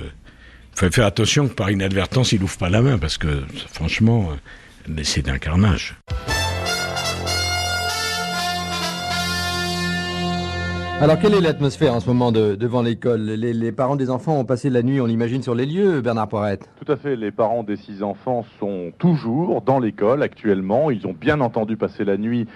fallait 0.75 0.91
faire 0.91 1.05
attention 1.05 1.47
que 1.47 1.53
par 1.53 1.71
inadvertance 1.71 2.31
il 2.31 2.43
ouvre 2.43 2.57
pas 2.57 2.69
la 2.69 2.81
main 2.81 2.97
parce 2.97 3.17
que 3.17 3.43
franchement 3.71 4.31
euh, 4.89 5.01
c'est 5.03 5.29
un 5.29 5.37
carnage. 5.37 5.95
Alors, 11.01 11.17
quelle 11.17 11.33
est 11.33 11.39
l'atmosphère 11.39 11.93
en 11.93 12.01
ce 12.01 12.07
moment 12.07 12.33
devant 12.33 12.81
l'école? 12.81 13.21
Les, 13.21 13.71
parents 13.71 13.95
des 13.95 14.09
enfants 14.09 14.37
ont 14.37 14.43
passé 14.43 14.69
la 14.69 14.83
nuit, 14.83 14.99
on 14.99 15.05
l'imagine, 15.05 15.41
sur 15.41 15.55
les 15.55 15.65
lieux, 15.65 16.01
Bernard 16.01 16.27
Poirette 16.27 16.69
Tout 16.83 16.91
à 16.91 16.97
fait. 16.97 17.15
Les 17.15 17.31
parents 17.31 17.63
des 17.63 17.77
six 17.77 18.03
enfants 18.03 18.45
sont 18.59 18.91
toujours 18.97 19.61
dans 19.61 19.79
l'école 19.79 20.21
actuellement. 20.21 20.91
Ils 20.91 21.07
ont 21.07 21.15
bien 21.17 21.39
entendu 21.39 21.77
passer 21.77 22.03
la 22.03 22.17
nuit 22.17 22.47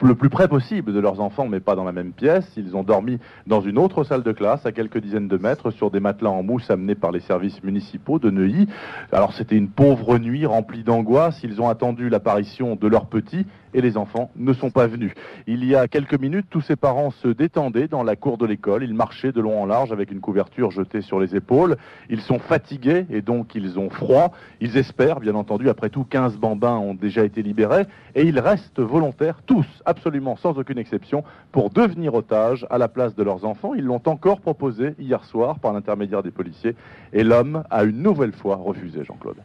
le 0.00 0.14
plus 0.14 0.28
près 0.28 0.46
possible 0.46 0.92
de 0.92 1.00
leurs 1.00 1.20
enfants, 1.20 1.48
mais 1.48 1.58
pas 1.58 1.74
dans 1.74 1.82
la 1.82 1.90
même 1.90 2.12
pièce. 2.12 2.48
Ils 2.56 2.76
ont 2.76 2.84
dormi 2.84 3.18
dans 3.48 3.60
une 3.60 3.78
autre 3.78 4.04
salle 4.04 4.22
de 4.22 4.30
classe, 4.32 4.64
à 4.64 4.72
quelques 4.72 4.98
dizaines 4.98 5.26
de 5.26 5.36
mètres, 5.36 5.72
sur 5.72 5.90
des 5.90 5.98
matelas 5.98 6.30
en 6.30 6.44
mousse 6.44 6.70
amenés 6.70 6.94
par 6.94 7.10
les 7.10 7.20
services 7.20 7.62
municipaux 7.64 8.20
de 8.20 8.30
Neuilly. 8.30 8.68
Alors 9.10 9.32
c'était 9.32 9.56
une 9.56 9.68
pauvre 9.68 10.18
nuit 10.18 10.46
remplie 10.46 10.84
d'angoisse. 10.84 11.40
Ils 11.42 11.60
ont 11.60 11.68
attendu 11.68 12.08
l'apparition 12.08 12.76
de 12.76 12.86
leurs 12.86 13.06
petits 13.06 13.44
et 13.74 13.80
les 13.80 13.96
enfants 13.96 14.30
ne 14.36 14.52
sont 14.52 14.70
pas 14.70 14.86
venus. 14.86 15.12
Il 15.46 15.64
y 15.64 15.74
a 15.74 15.88
quelques 15.88 16.18
minutes, 16.18 16.46
tous 16.50 16.60
ces 16.60 16.76
parents 16.76 17.10
se 17.10 17.28
détendaient 17.28 17.88
dans 17.88 18.02
la 18.02 18.16
cour 18.16 18.38
de 18.38 18.46
l'école. 18.46 18.84
Ils 18.84 18.94
marchaient 18.94 19.32
de 19.32 19.40
long 19.40 19.62
en 19.62 19.66
large 19.66 19.92
avec 19.92 20.10
une 20.10 20.20
couverture 20.20 20.70
jetée 20.70 21.00
sur 21.00 21.20
les 21.20 21.36
épaules. 21.36 21.76
Ils 22.10 22.20
sont 22.20 22.38
fatigués 22.38 23.06
et 23.10 23.22
donc 23.22 23.54
ils 23.54 23.78
ont 23.78 23.90
froid. 23.90 24.32
Ils 24.60 24.76
espèrent, 24.76 25.20
bien 25.20 25.34
entendu, 25.34 25.68
après 25.68 25.90
tout, 25.90 26.04
15 26.04 26.36
bambins 26.36 26.76
ont 26.76 26.94
déjà 26.94 27.24
été 27.24 27.42
libérés 27.42 27.86
et 28.14 28.22
ils 28.22 28.38
restent 28.38 28.80
volontaires, 28.80 29.40
tous, 29.46 29.66
absolument 29.84 30.36
sans 30.36 30.58
aucune 30.58 30.78
exception, 30.78 31.24
pour 31.52 31.70
devenir 31.70 32.14
otages 32.14 32.66
à 32.70 32.78
la 32.78 32.88
place 32.88 33.14
de 33.14 33.22
leurs 33.22 33.44
enfants. 33.44 33.74
Ils 33.74 33.84
l'ont 33.84 34.02
encore 34.06 34.40
proposé 34.40 34.94
hier 34.98 35.24
soir 35.24 35.58
par 35.58 35.72
l'intermédiaire 35.72 36.22
des 36.22 36.30
policiers 36.30 36.74
et 37.12 37.24
l'homme 37.24 37.64
a 37.70 37.84
une 37.84 38.02
nouvelle 38.02 38.32
fois 38.32 38.56
refusé, 38.56 39.04
Jean-Claude. 39.04 39.38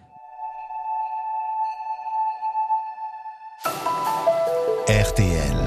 RTL. 5.04 5.58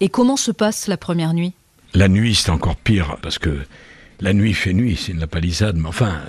Et 0.00 0.08
comment 0.08 0.36
se 0.36 0.50
passe 0.50 0.88
la 0.88 0.96
première 0.96 1.34
nuit? 1.34 1.52
La 1.94 2.08
nuit, 2.08 2.34
c'est 2.34 2.50
encore 2.50 2.74
pire, 2.74 3.16
parce 3.22 3.38
que 3.38 3.60
la 4.18 4.32
nuit 4.32 4.54
fait 4.54 4.72
nuit, 4.72 4.98
c'est 5.00 5.12
une 5.12 5.20
la 5.20 5.28
palissade, 5.28 5.76
mais 5.76 5.86
enfin, 5.86 6.20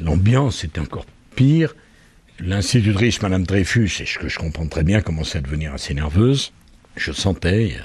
l'ambiance 0.00 0.64
est 0.64 0.76
encore 0.78 1.06
pire. 1.36 1.76
L'institutrice, 2.40 3.22
Madame 3.22 3.44
Dreyfus, 3.44 3.90
et 4.00 4.06
ce 4.06 4.18
que 4.18 4.28
je 4.28 4.40
comprends 4.40 4.66
très 4.66 4.82
bien, 4.82 5.02
commençait 5.02 5.38
à 5.38 5.40
devenir 5.40 5.72
assez 5.72 5.94
nerveuse. 5.94 6.52
Je 6.96 7.12
sentais, 7.12 7.76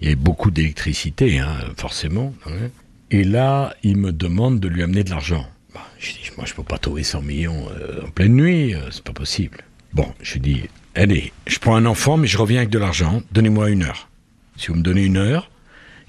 il 0.00 0.04
y 0.04 0.06
avait 0.06 0.16
beaucoup 0.16 0.50
d'électricité, 0.50 1.40
hein, 1.40 1.58
forcément. 1.76 2.32
Hein. 2.46 2.70
Et 3.10 3.22
là, 3.22 3.74
il 3.82 3.98
me 3.98 4.12
demande 4.12 4.60
de 4.60 4.68
lui 4.68 4.82
amener 4.82 5.04
de 5.04 5.10
l'argent. 5.10 5.46
Bah, 5.74 5.86
je 5.98 6.12
dis, 6.12 6.30
moi, 6.38 6.46
je 6.46 6.54
peux 6.54 6.62
pas 6.62 6.78
trouver 6.78 7.02
100 7.02 7.20
millions 7.20 7.68
euh, 7.68 8.06
en 8.06 8.10
pleine 8.10 8.34
nuit, 8.34 8.74
euh, 8.74 8.90
c'est 8.90 9.04
pas 9.04 9.12
possible. 9.12 9.58
Bon, 9.92 10.06
je 10.22 10.38
dis, 10.38 10.62
allez, 10.94 11.32
je 11.46 11.58
prends 11.58 11.76
un 11.76 11.86
enfant, 11.86 12.16
mais 12.16 12.26
je 12.26 12.38
reviens 12.38 12.58
avec 12.58 12.70
de 12.70 12.78
l'argent, 12.78 13.22
donnez-moi 13.32 13.70
une 13.70 13.82
heure. 13.82 14.08
Si 14.56 14.68
vous 14.68 14.74
me 14.74 14.82
donnez 14.82 15.04
une 15.04 15.16
heure, 15.16 15.50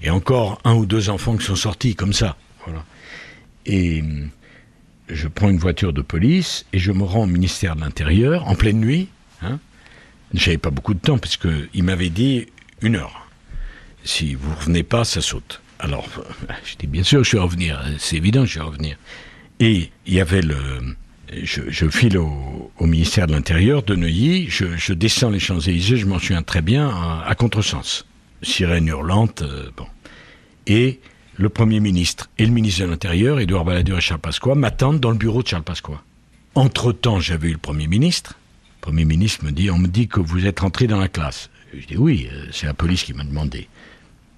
et 0.02 0.10
encore 0.10 0.60
un 0.64 0.74
ou 0.74 0.86
deux 0.86 1.10
enfants 1.10 1.36
qui 1.36 1.44
sont 1.44 1.56
sortis 1.56 1.94
comme 1.94 2.12
ça. 2.12 2.36
Et 3.64 4.02
hum, 4.02 4.30
je 5.08 5.28
prends 5.28 5.48
une 5.48 5.58
voiture 5.58 5.92
de 5.92 6.02
police 6.02 6.66
et 6.72 6.78
je 6.78 6.90
me 6.92 7.04
rends 7.04 7.22
au 7.22 7.26
ministère 7.26 7.76
de 7.76 7.80
l'Intérieur 7.80 8.48
en 8.48 8.54
pleine 8.54 8.80
nuit. 8.80 9.08
Hein. 9.42 9.58
J'avais 10.34 10.58
pas 10.58 10.70
beaucoup 10.70 10.94
de 10.94 10.98
temps 10.98 11.18
parce 11.18 11.36
qu'il 11.36 11.84
m'avait 11.84 12.10
dit 12.10 12.46
une 12.80 12.96
heure. 12.96 13.28
Si 14.04 14.34
vous 14.34 14.52
revenez 14.54 14.82
pas, 14.82 15.04
ça 15.04 15.20
saute. 15.20 15.60
Alors, 15.78 16.08
je 16.64 16.76
dis 16.76 16.86
bien 16.86 17.04
sûr, 17.04 17.22
je 17.22 17.36
vais 17.36 17.42
revenir. 17.42 17.80
C'est 17.98 18.16
évident, 18.16 18.44
je 18.44 18.58
vais 18.58 18.64
revenir. 18.64 18.96
Et 19.60 19.90
il 20.06 20.14
y 20.14 20.20
avait 20.20 20.42
le, 20.42 20.56
je, 21.42 21.88
file 21.88 22.18
au, 22.18 22.70
ministère 22.80 23.26
de 23.26 23.32
l'Intérieur 23.32 23.82
de 23.82 23.94
Neuilly, 23.94 24.48
je, 24.48 24.92
descends 24.92 25.30
les 25.30 25.38
Champs-Élysées, 25.38 25.96
je 25.96 26.06
m'en 26.06 26.18
souviens 26.18 26.42
très 26.42 26.62
bien, 26.62 26.88
à, 26.88 27.34
contresens. 27.34 28.06
Sirène 28.42 28.88
hurlante, 28.88 29.42
euh, 29.42 29.70
bon. 29.76 29.86
Et 30.66 31.00
le 31.36 31.48
Premier 31.48 31.78
ministre 31.78 32.28
et 32.38 32.46
le 32.46 32.52
ministre 32.52 32.82
de 32.82 32.90
l'Intérieur, 32.90 33.38
Édouard 33.38 33.64
Balladur 33.64 33.98
et 33.98 34.00
Charles 34.00 34.20
Pasqua, 34.20 34.54
m'attendent 34.54 35.00
dans 35.00 35.10
le 35.10 35.16
bureau 35.16 35.42
de 35.42 35.48
Charles 35.48 35.62
Pasqua. 35.62 36.02
Entre-temps, 36.54 37.20
j'avais 37.20 37.48
eu 37.48 37.52
le 37.52 37.58
Premier 37.58 37.86
ministre, 37.86 38.36
Premier 38.82 39.04
ministre 39.04 39.44
me 39.44 39.52
dit, 39.52 39.70
on 39.70 39.78
me 39.78 39.86
dit 39.86 40.08
que 40.08 40.18
vous 40.18 40.44
êtes 40.44 40.58
rentré 40.58 40.88
dans 40.88 40.98
la 40.98 41.08
classe. 41.08 41.50
Je 41.72 41.86
dis 41.86 41.96
oui, 41.96 42.28
euh, 42.32 42.46
c'est 42.50 42.66
la 42.66 42.74
police 42.74 43.04
qui 43.04 43.14
m'a 43.14 43.22
demandé. 43.22 43.68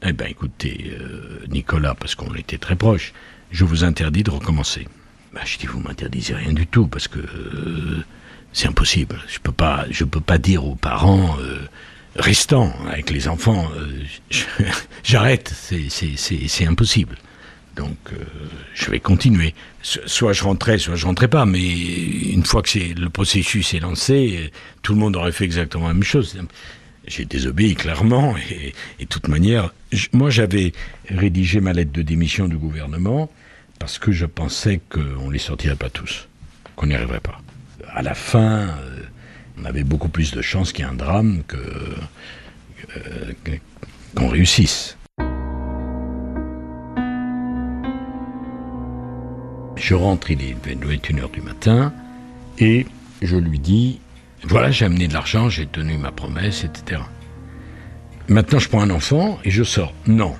Eh 0.03 0.13
bien 0.13 0.27
écoutez, 0.27 0.95
euh, 1.01 1.41
Nicolas, 1.49 1.95
parce 1.95 2.15
qu'on 2.15 2.33
était 2.35 2.59
très 2.59 2.77
proches, 2.77 3.15
je 3.51 3.65
vous 3.65 3.85
interdis 3.85 4.23
de 4.23 4.31
recommencer. 4.31 4.87
Ben, 5.35 5.41
je 5.45 5.59
dis, 5.59 5.67
vous 5.67 5.81
m'interdisez 5.81 6.35
rien 6.35 6.53
du 6.53 6.67
tout, 6.67 6.87
parce 6.87 7.09
que 7.09 7.19
euh, 7.19 8.05
c'est 8.53 8.69
impossible. 8.69 9.21
Je 9.29 9.38
peux 9.41 9.53
pas, 9.53 9.85
je 9.91 10.05
peux 10.05 10.21
pas 10.21 10.38
dire 10.38 10.64
aux 10.64 10.76
parents, 10.76 11.37
euh, 11.41 11.59
restant 12.17 12.73
avec 12.88 13.11
les 13.11 13.26
enfants, 13.26 13.69
euh, 13.76 14.03
j'arrête, 15.03 15.53
c'est- 15.55 16.67
impossible. 16.67 17.17
Donc, 17.76 17.97
euh, 18.12 18.17
je 18.75 18.88
vais 18.91 19.00
continuer. 19.00 19.55
So- 19.83 19.99
Soit 20.07 20.33
je 20.33 20.45
rentrais, 20.45 20.79
soit 20.79 20.95
je 20.95 21.05
rentrais 21.07 21.26
pas. 21.26 21.45
Mais 21.47 21.69
une 21.69 22.45
fois 22.45 22.62
que 22.62 22.79
le 22.79 23.11
processus 23.11 23.75
est 23.75 23.81
lancé, 23.81 24.53
tout 24.83 24.93
le 24.95 25.00
monde 25.00 25.17
aurait 25.17 25.33
fait 25.33 25.45
exactement 25.45 25.88
la 25.88 25.95
même 25.95 26.05
chose. 26.05 26.38
J'ai 27.09 27.25
désobéi 27.25 27.75
clairement. 27.75 28.37
Et, 28.50 28.73
et 29.00 29.05
de 29.05 29.09
toute 29.09 29.26
manière, 29.26 29.75
moi 30.12 30.31
j'avais 30.31 30.73
rédigé 31.11 31.61
ma 31.61 31.73
lettre 31.73 31.91
de 31.93 32.03
démission 32.03 32.47
du 32.47 32.57
gouvernement 32.57 33.29
parce 33.78 33.99
que 33.99 34.12
je 34.12 34.26
pensais 34.26 34.81
qu'on 34.88 35.31
les 35.31 35.38
sortirait 35.38 35.76
pas 35.76 35.90
tous, 35.90 36.28
qu'on 36.76 36.87
n'y 36.87 36.95
arriverait 36.95 37.21
pas. 37.21 37.40
À 37.93 38.02
la 38.02 38.14
fin, 38.14 38.69
euh, 38.69 39.02
on 39.61 39.64
avait 39.64 39.85
beaucoup 39.85 40.09
plus 40.09 40.33
de 40.33 40.43
chances 40.43 40.73
qu'il 40.73 40.85
y 40.85 40.88
ait 40.88 40.90
un 40.90 40.95
drame 40.95 41.43
euh, 41.54 43.33
qu'on 44.14 44.28
réussisse. 44.28 44.97
Je 49.76 49.95
rentre, 49.95 50.31
il 50.31 50.43
est, 50.43 50.76
doit 50.76 50.95
être 50.95 51.11
une 51.11 51.21
heure 51.21 51.28
du 51.28 51.43
matin, 51.43 51.93
et 52.59 52.87
je 53.21 53.37
lui 53.37 53.59
dis, 53.59 54.00
voilà, 54.45 54.71
j'ai 54.71 54.85
amené 54.85 55.09
de 55.09 55.12
l'argent, 55.12 55.49
j'ai 55.49 55.66
tenu 55.66 55.99
ma 55.99 56.12
promesse, 56.12 56.64
etc. 56.64 57.02
Maintenant, 58.28 58.59
je 58.59 58.69
prends 58.69 58.81
un 58.81 58.90
enfant 58.90 59.38
et 59.45 59.50
je 59.50 59.62
sors. 59.62 59.93
Non. 60.07 60.35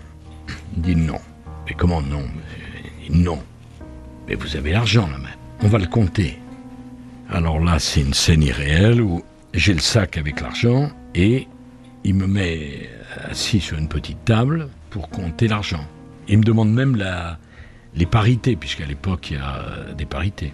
Il 0.77 0.83
dit 0.83 0.97
non. 0.97 1.21
Mais 1.67 1.75
comment 1.75 2.01
non? 2.01 2.25
Non. 3.11 3.43
Mais 4.29 4.35
vous 4.35 4.57
avez 4.57 4.73
l'argent 4.73 5.07
là 5.07 5.19
même. 5.19 5.31
On 5.61 5.69
va 5.69 5.79
le 5.79 5.87
compter. 5.87 6.39
Alors 7.31 7.59
là, 7.61 7.79
c'est 7.79 8.01
une 8.01 8.15
scène 8.15 8.43
irréelle 8.43 9.01
où 9.01 9.23
j'ai 9.55 9.73
le 9.73 9.81
sac 9.81 10.19
avec 10.19 10.41
l'argent 10.41 10.91
et 11.15 11.49
il 12.05 12.15
me 12.15 12.27
met 12.27 12.91
assis 13.31 13.61
sur 13.61 13.79
une 13.79 13.89
petite 13.89 14.25
table 14.25 14.69
pour 14.91 15.09
compter 15.09 15.49
l'argent. 15.49 15.85
Il 16.29 16.39
me 16.39 16.45
demande 16.45 16.73
même 16.73 16.97
la, 16.97 17.39
les 17.95 18.07
parités, 18.07 18.57
puisqu'à 18.57 18.87
l'époque, 18.87 19.31
il 19.31 19.37
y 19.37 19.41
a 19.41 19.93
des 19.97 20.07
parités. 20.07 20.53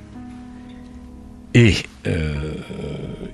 Et 1.55 1.75
euh, 2.07 2.55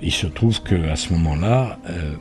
il 0.01 0.11
se 0.11 0.27
trouve 0.27 0.61
qu'à 0.63 0.95
ce 0.95 1.13
moment-là, 1.13 1.79
euh, 1.89 2.15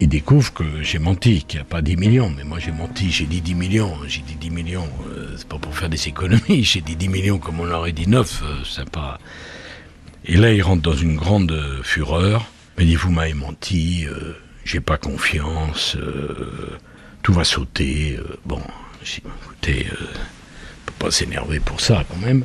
il 0.00 0.08
découvre 0.08 0.52
que 0.52 0.82
j'ai 0.82 0.98
menti, 0.98 1.44
qu'il 1.44 1.58
n'y 1.58 1.62
a 1.62 1.64
pas 1.64 1.80
10 1.80 1.96
millions. 1.96 2.30
Mais 2.36 2.44
moi, 2.44 2.58
j'ai 2.58 2.72
menti, 2.72 3.10
j'ai 3.10 3.24
dit 3.24 3.40
10 3.40 3.54
millions. 3.54 3.96
J'ai 4.06 4.22
dit 4.22 4.34
10 4.34 4.50
millions, 4.50 4.88
euh, 5.08 5.34
c'est 5.36 5.48
pas 5.48 5.58
pour 5.58 5.74
faire 5.76 5.88
des 5.88 6.08
économies. 6.08 6.64
J'ai 6.64 6.80
dit 6.80 6.96
10 6.96 7.08
millions 7.08 7.38
comme 7.38 7.60
on 7.60 7.70
aurait 7.70 7.92
dit 7.92 8.08
9, 8.08 8.42
euh, 8.44 8.84
pas... 8.92 9.18
Et 10.26 10.36
là, 10.36 10.52
il 10.52 10.62
rentre 10.62 10.82
dans 10.82 10.96
une 10.96 11.16
grande 11.16 11.80
fureur. 11.82 12.46
Il 12.78 12.86
dit, 12.86 12.96
vous 12.96 13.10
m'avez 13.10 13.32
menti, 13.32 14.06
euh, 14.06 14.36
j'ai 14.64 14.80
pas 14.80 14.98
confiance, 14.98 15.96
euh, 15.96 16.76
tout 17.22 17.32
va 17.32 17.44
sauter. 17.44 18.18
bon, 18.44 18.60
j'ai 19.02 19.22
écoutez, 19.44 19.86
on 19.90 20.86
peut 20.86 21.06
pas 21.06 21.10
s'énerver 21.10 21.60
pour 21.60 21.80
ça 21.80 22.04
quand 22.10 22.18
même. 22.18 22.44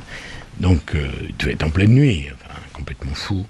Donc, 0.59 0.93
il 0.93 1.35
devait 1.37 1.53
être 1.53 1.63
en 1.63 1.69
pleine 1.69 1.93
nuit, 1.93 2.27
complètement 2.71 3.15
fou. 3.15 3.45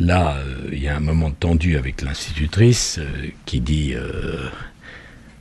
Là, 0.00 0.38
euh, 0.38 0.70
il 0.72 0.82
y 0.82 0.88
a 0.88 0.96
un 0.96 1.00
moment 1.00 1.30
tendu 1.30 1.76
avec 1.76 2.00
l'institutrice 2.00 2.98
euh, 2.98 3.28
qui 3.44 3.60
dit 3.60 3.92
euh, 3.94 4.48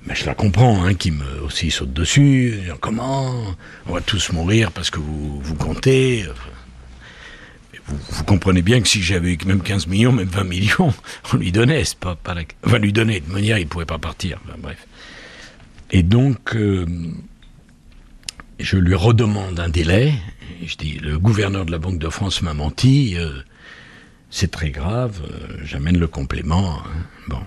Mais 0.05 0.15
je 0.15 0.25
la 0.25 0.35
comprends, 0.35 0.83
hein, 0.83 0.95
qui 0.95 1.11
me 1.11 1.41
aussi 1.41 1.71
saute 1.71 1.93
dessus. 1.93 2.59
Comment 2.81 3.55
On 3.87 3.93
va 3.93 4.01
tous 4.01 4.33
mourir 4.33 4.73
parce 4.73 4.89
que 4.89 4.99
vous, 4.99 5.39
vous 5.39 5.55
comptez. 5.55 6.25
Vous, 7.87 8.23
comprenez 8.25 8.61
bien 8.61 8.81
que 8.81 8.87
si 8.87 9.01
j'avais 9.01 9.33
eu 9.33 9.37
même 9.45 9.61
15 9.61 9.87
millions, 9.87 10.11
même 10.11 10.27
20 10.27 10.43
millions, 10.43 10.93
on 11.33 11.37
lui 11.37 11.53
donnait, 11.53 11.85
c'est 11.85 11.97
pas. 11.97 12.17
Enfin, 12.65 12.79
lui 12.79 12.91
donner, 12.91 13.21
de 13.21 13.31
manière, 13.31 13.57
il 13.57 13.67
pouvait 13.67 13.85
pas 13.85 13.97
partir. 13.97 14.39
Bref. 14.57 14.85
Et 15.89 16.03
donc, 16.03 16.55
je 18.59 18.77
lui 18.77 18.93
redemande 18.93 19.59
un 19.59 19.69
délai. 19.69 20.13
Je 20.63 20.75
dis 20.75 20.99
Le 20.99 21.17
gouverneur 21.17 21.65
de 21.65 21.71
la 21.71 21.79
Banque 21.79 21.97
de 21.97 22.09
France 22.09 22.41
m'a 22.41 22.53
menti. 22.53 23.15
C'est 24.29 24.51
très 24.51 24.69
grave, 24.69 25.21
euh, 25.29 25.57
j'amène 25.63 25.97
le 25.97 26.07
complément. 26.07 26.77
hein. 26.79 26.83
Bon. 27.27 27.41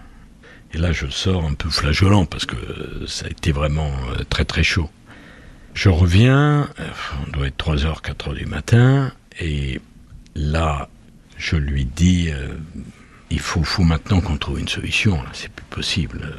Et 0.75 0.79
là, 0.79 0.93
je 0.93 1.07
sors 1.09 1.45
un 1.45 1.55
peu 1.55 1.69
flageolant 1.71 2.25
parce 2.25 2.47
que 2.47 2.57
euh, 2.57 3.07
ça 3.07 3.27
a 3.27 3.29
été 3.29 3.53
vraiment 3.53 3.91
euh, 4.11 4.25
très 4.29 4.45
très 4.45 4.63
chaud. 4.63 4.91
Je 5.75 5.89
reviens, 5.89 6.69
on 7.27 7.31
doit 7.31 7.47
être 7.47 7.57
3h, 7.57 8.03
4h 8.03 8.35
du 8.35 8.45
matin, 8.45 9.11
et 9.41 9.81
là, 10.35 10.91
je 11.39 11.57
lui 11.57 11.87
dis 11.87 12.29
il 13.31 13.41
faut, 13.41 13.63
faut 13.65 13.83
maintenant 13.83 14.21
qu'on 14.21 14.37
trouve 14.37 14.61
une 14.61 14.69
solution, 14.69 15.19
c'est 15.33 15.51
plus 15.51 15.65
possible. 15.71 16.37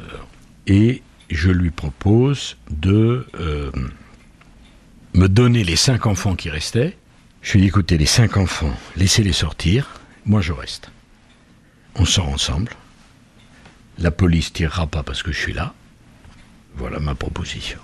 Et 0.68 1.02
je 1.30 1.50
lui 1.50 1.72
propose 1.72 2.56
de 2.70 3.26
me 5.14 5.26
donner 5.28 5.64
les 5.64 5.74
cinq 5.74 6.06
enfants 6.06 6.36
qui 6.36 6.48
restaient. 6.48 6.96
Je 7.42 7.54
lui 7.54 7.62
dis 7.62 7.66
écoutez, 7.66 7.98
les 7.98 8.06
cinq 8.06 8.36
enfants, 8.36 8.72
laissez-les 8.96 9.32
sortir. 9.32 9.90
Moi, 10.26 10.40
je 10.40 10.52
reste. 10.52 10.90
On 11.96 12.04
sort 12.04 12.28
ensemble. 12.28 12.72
La 13.98 14.10
police 14.10 14.52
tirera 14.52 14.86
pas 14.86 15.02
parce 15.02 15.22
que 15.22 15.32
je 15.32 15.38
suis 15.38 15.52
là. 15.52 15.74
Voilà 16.76 16.98
ma 16.98 17.14
proposition. 17.14 17.78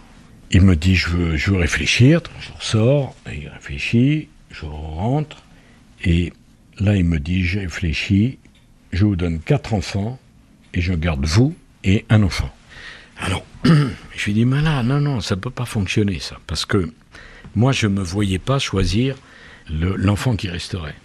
Il 0.51 0.63
me 0.63 0.75
dit, 0.75 0.97
je 0.97 1.09
veux, 1.11 1.37
je 1.37 1.51
veux 1.53 1.59
réfléchir. 1.59 2.21
Je 2.41 2.53
ressors, 2.53 3.15
il 3.33 3.49
réfléchit, 3.49 4.29
je 4.51 4.65
rentre. 4.65 5.43
Et 6.03 6.33
là, 6.79 6.97
il 6.97 7.05
me 7.05 7.21
dit, 7.21 7.45
j'ai 7.45 7.61
réfléchi, 7.61 8.39
je 8.93 9.05
vous 9.05 9.15
donne 9.17 9.39
quatre 9.41 9.75
enfants, 9.75 10.19
et 10.75 10.81
je 10.81 10.93
garde 10.95 11.25
vous 11.25 11.55
et 11.85 12.05
un 12.09 12.23
enfant. 12.25 12.53
Alors, 13.19 13.45
je 13.65 14.25
lui 14.25 14.33
dis, 14.33 14.45
mais 14.45 14.63
là, 14.63 14.83
non, 14.83 15.01
non, 15.01 15.21
ça 15.21 15.37
ne 15.37 15.41
peut 15.41 15.51
pas 15.51 15.67
fonctionner, 15.67 16.19
ça. 16.19 16.39
Parce 16.49 16.65
que 16.65 16.91
moi, 17.55 17.71
je 17.71 17.87
ne 17.87 17.93
me 17.95 18.03
voyais 18.03 18.39
pas 18.41 18.59
choisir 18.59 19.15
le- 19.69 19.95
l'enfant 19.95 20.35
qui 20.35 20.49
resterait. 20.49 20.97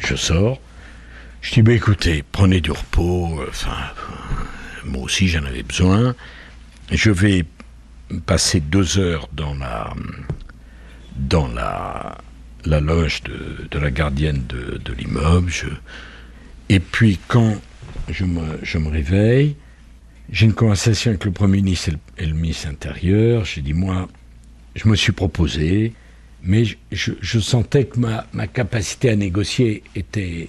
Je 0.00 0.16
sors. 0.16 0.60
Je 1.42 1.52
dis, 1.54 1.62
bah, 1.62 1.72
écoutez, 1.72 2.24
prenez 2.32 2.60
du 2.60 2.70
repos. 2.72 3.40
euh, 3.40 3.46
Enfin, 3.48 3.70
euh, 4.10 4.86
moi 4.86 5.02
aussi, 5.04 5.28
j'en 5.28 5.44
avais 5.44 5.62
besoin. 5.62 6.14
Je 6.90 7.10
vais 7.10 7.44
passer 8.26 8.60
deux 8.60 8.98
heures 8.98 9.28
dans 9.32 9.54
la, 9.54 9.94
dans 11.16 11.46
la, 11.48 12.18
loge 12.80 13.22
de, 13.22 13.78
la 13.78 13.90
gardienne 13.90 14.44
de, 14.48 14.92
l'immeuble. 14.92 15.52
Et 16.68 16.80
puis, 16.80 17.18
quand 17.28 17.60
je 18.08 18.24
me, 18.24 18.58
je 18.62 18.78
me 18.78 18.88
réveille, 18.88 19.56
j'ai 20.30 20.46
une 20.46 20.54
conversation 20.54 21.10
avec 21.10 21.24
le 21.24 21.30
Premier 21.30 21.56
ministre 21.62 21.88
et 21.88 21.92
le, 21.92 21.98
et 22.18 22.26
le 22.26 22.34
ministre 22.34 22.68
intérieur. 22.68 23.44
J'ai 23.44 23.62
dit, 23.62 23.74
moi, 23.74 24.08
je 24.74 24.88
me 24.88 24.96
suis 24.96 25.12
proposé, 25.12 25.92
mais 26.42 26.64
je, 26.90 27.38
sentais 27.38 27.84
que 27.84 27.98
ma, 27.98 28.46
capacité 28.46 29.10
à 29.10 29.16
négocier 29.16 29.82
était 29.94 30.48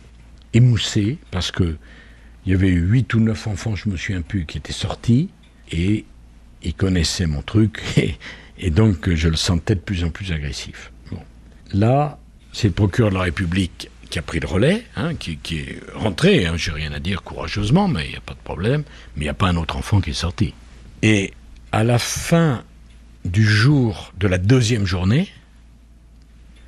émoussée, 0.54 1.18
parce 1.32 1.52
que 1.52 1.78
il 2.46 2.54
y 2.54 2.56
avait 2.56 2.70
huit 2.70 3.14
ou 3.14 3.20
neuf 3.20 3.46
enfants, 3.48 3.76
je 3.76 3.88
me 3.88 3.98
souviens 3.98 4.22
plus, 4.22 4.46
qui 4.46 4.58
étaient 4.58 4.74
sortis, 4.74 5.30
et 5.72 6.06
ils 6.64 6.74
connaissaient 6.74 7.28
mon 7.28 7.42
truc, 7.42 7.82
et, 8.58 8.70
donc 8.70 9.14
je 9.14 9.30
le 9.30 9.36
sentais 9.36 9.76
de 9.76 9.80
plus 9.80 10.04
en 10.04 10.10
plus 10.10 10.32
agressif. 10.32 10.92
Bon. 11.12 11.20
Là, 11.74 12.20
c'est 12.52 12.68
le 12.68 12.74
procureur 12.74 13.12
de 13.12 13.16
la 13.16 13.22
République 13.24 13.90
qui 14.10 14.20
a 14.20 14.22
pris 14.22 14.40
le 14.40 14.48
relais, 14.48 14.84
hein, 14.96 15.16
qui, 15.16 15.38
qui 15.38 15.60
est 15.60 15.80
rentré, 15.94 16.46
hein, 16.46 16.58
j'ai 16.58 16.72
rien 16.72 16.92
à 16.92 17.00
dire 17.00 17.24
courageusement, 17.24 17.88
mais 17.88 18.06
il 18.06 18.10
n'y 18.12 18.18
a 18.18 18.22
pas 18.22 18.34
de 18.34 18.40
problème, 18.44 18.84
mais 19.16 19.22
il 19.22 19.24
n'y 19.24 19.30
a 19.30 19.34
pas 19.34 19.48
un 19.48 19.56
autre 19.56 19.78
enfant 19.78 20.02
qui 20.02 20.10
est 20.10 20.14
sorti. 20.14 20.54
Et 21.02 21.34
à 21.72 21.84
la 21.84 21.98
fin 21.98 22.64
du 23.24 23.46
jour 23.46 24.14
de 24.20 24.28
la 24.28 24.38
deuxième 24.38 24.86
journée, 24.86 25.30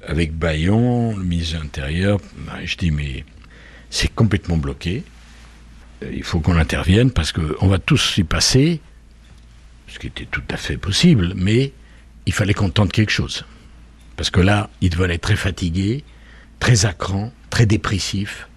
avec 0.07 0.33
Bayon, 0.33 1.15
le 1.17 1.23
ministre 1.23 1.57
de 1.57 1.63
l'Intérieur, 1.63 2.19
je 2.63 2.75
dis 2.77 2.91
mais 2.91 3.25
c'est 3.89 4.13
complètement 4.13 4.57
bloqué. 4.57 5.03
Euh, 6.03 6.11
Il 6.13 6.23
faut 6.23 6.39
qu'on 6.39 6.57
intervienne 6.57 7.11
parce 7.11 7.31
qu'on 7.31 7.67
va 7.67 7.79
tous 7.79 8.17
y 8.17 8.23
passer, 8.23 8.81
ce 9.87 9.99
qui 9.99 10.07
était 10.07 10.25
tout 10.25 10.43
à 10.49 10.57
fait 10.57 10.77
possible, 10.77 11.33
mais 11.35 11.73
il 12.25 12.33
fallait 12.33 12.53
qu'on 12.53 12.69
tente 12.69 12.91
quelque 12.91 13.11
chose. 13.11 13.45
Parce 14.17 14.29
que 14.29 14.39
là, 14.39 14.69
il 14.81 14.89
devenait 14.89 15.17
très 15.17 15.35
fatigué, 15.35 16.03
très 16.59 16.85
à 16.85 16.93
cran, 16.93 17.31
très 17.49 17.65
dépressif. 17.65 18.47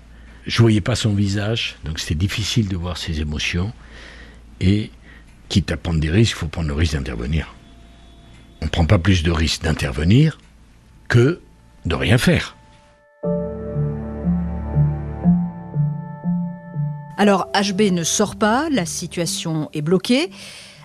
Je 0.46 0.62
voyais 0.62 0.80
pas 0.80 0.94
son 0.94 1.12
visage, 1.12 1.76
donc 1.84 1.98
c'était 1.98 2.14
difficile 2.14 2.68
de 2.68 2.76
voir 2.76 2.96
ses 2.96 3.20
émotions. 3.20 3.72
Et 4.60 4.90
quitte 5.48 5.70
à 5.70 5.76
prendre 5.76 6.00
des 6.00 6.10
risques, 6.10 6.32
il 6.32 6.38
faut 6.38 6.48
prendre 6.48 6.68
le 6.68 6.74
risque 6.74 6.94
d'intervenir. 6.94 7.54
On 8.62 8.66
ne 8.66 8.70
prend 8.70 8.86
pas 8.86 8.98
plus 8.98 9.22
de 9.22 9.30
risques 9.30 9.62
d'intervenir 9.62 10.38
que 11.08 11.40
de 11.84 11.94
rien 11.94 12.18
faire. 12.18 12.56
Alors 17.18 17.48
HB 17.54 17.92
ne 17.92 18.04
sort 18.04 18.36
pas, 18.36 18.68
la 18.70 18.84
situation 18.84 19.70
est 19.72 19.80
bloquée. 19.80 20.30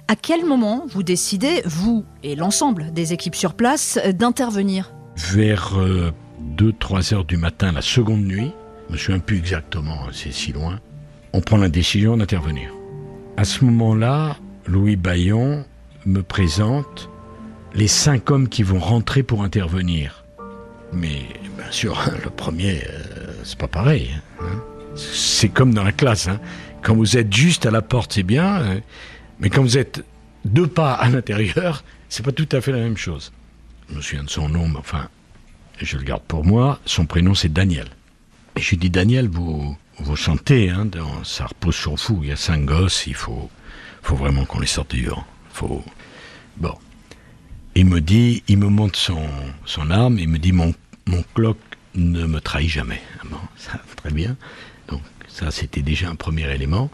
À 0.07 0.15
quel 0.15 0.45
moment 0.45 0.85
vous 0.87 1.03
décidez, 1.03 1.61
vous 1.65 2.05
et 2.23 2.35
l'ensemble 2.35 2.93
des 2.93 3.11
équipes 3.13 3.35
sur 3.35 3.53
place, 3.53 3.99
d'intervenir? 4.13 4.93
Vers 5.17 5.73
2-3 6.57 7.13
heures 7.13 7.25
du 7.25 7.37
matin, 7.37 7.73
la 7.73 7.81
seconde 7.81 8.23
nuit, 8.23 8.51
je 8.87 8.93
me 8.93 8.97
souviens 8.97 9.19
plus 9.19 9.37
exactement, 9.37 9.97
c'est 10.11 10.31
si 10.31 10.53
loin, 10.53 10.79
on 11.33 11.41
prend 11.41 11.57
la 11.57 11.69
décision 11.69 12.17
d'intervenir. 12.17 12.71
À 13.37 13.43
ce 13.43 13.63
moment-là, 13.65 14.37
Louis 14.67 14.95
Bayon 14.95 15.65
me 16.05 16.23
présente 16.23 17.09
les 17.73 17.87
cinq 17.87 18.31
hommes 18.31 18.49
qui 18.49 18.63
vont 18.63 18.79
rentrer 18.79 19.23
pour 19.23 19.43
intervenir. 19.43 20.23
Mais 20.93 21.25
bien 21.57 21.71
sûr, 21.71 21.99
le 22.23 22.29
premier, 22.29 22.83
euh, 22.89 23.33
c'est 23.43 23.57
pas 23.57 23.67
pareil. 23.67 24.11
Hein. 24.41 24.61
C'est 24.95 25.49
comme 25.49 25.73
dans 25.73 25.83
la 25.83 25.93
classe. 25.93 26.27
Hein. 26.27 26.39
Quand 26.81 26.95
vous 26.95 27.17
êtes 27.17 27.33
juste 27.33 27.65
à 27.65 27.71
la 27.71 27.81
porte, 27.81 28.13
c'est 28.13 28.23
bien. 28.23 28.55
Hein. 28.55 28.81
Mais 29.39 29.49
quand 29.49 29.61
vous 29.61 29.77
êtes 29.77 30.03
deux 30.43 30.67
pas 30.67 30.93
à 30.93 31.09
l'intérieur, 31.09 31.83
c'est 32.09 32.23
pas 32.23 32.31
tout 32.31 32.49
à 32.51 32.61
fait 32.61 32.71
la 32.71 32.79
même 32.79 32.97
chose. 32.97 33.31
Je 33.89 33.95
me 33.95 34.01
souviens 34.01 34.23
de 34.23 34.29
son 34.29 34.49
nom, 34.49 34.67
mais 34.67 34.77
enfin, 34.77 35.07
je 35.79 35.97
le 35.97 36.03
garde 36.03 36.23
pour 36.23 36.45
moi. 36.45 36.79
Son 36.85 37.05
prénom, 37.05 37.33
c'est 37.35 37.51
Daniel. 37.51 37.87
Et 38.57 38.61
je 38.61 38.71
lui 38.71 38.77
dis, 38.77 38.89
Daniel, 38.89 39.29
vous, 39.29 39.77
vous 39.99 40.17
sentez, 40.17 40.69
hein, 40.69 40.85
dans, 40.85 41.23
ça 41.23 41.45
repose 41.45 41.75
sur 41.75 41.95
vous. 41.95 42.19
Il 42.23 42.29
y 42.29 42.31
a 42.33 42.35
cinq 42.35 42.65
gosses, 42.65 43.07
il 43.07 43.15
faut, 43.15 43.49
faut 44.01 44.15
vraiment 44.15 44.45
qu'on 44.45 44.59
les 44.59 44.67
sorte 44.67 44.93
vivants. 44.93 45.25
Faut. 45.53 45.83
Bon. 46.57 46.75
Il 47.75 47.85
me 47.85 48.01
dit, 48.01 48.43
il 48.47 48.57
me 48.57 48.67
montre 48.67 48.99
son, 48.99 49.27
son 49.65 49.89
arme, 49.91 50.19
il 50.19 50.27
me 50.27 50.37
dit, 50.37 50.51
mon, 50.51 50.73
mon 51.05 51.23
clock 51.33 51.57
ne 51.95 52.25
me 52.25 52.39
trahit 52.39 52.69
jamais. 52.69 53.01
Ah 53.19 53.27
bon, 53.29 53.39
très 53.95 54.11
bien. 54.11 54.35
Donc, 54.87 55.01
ça, 55.27 55.51
c'était 55.51 55.81
déjà 55.81 56.09
un 56.09 56.15
premier 56.15 56.49
élément. 56.53 56.89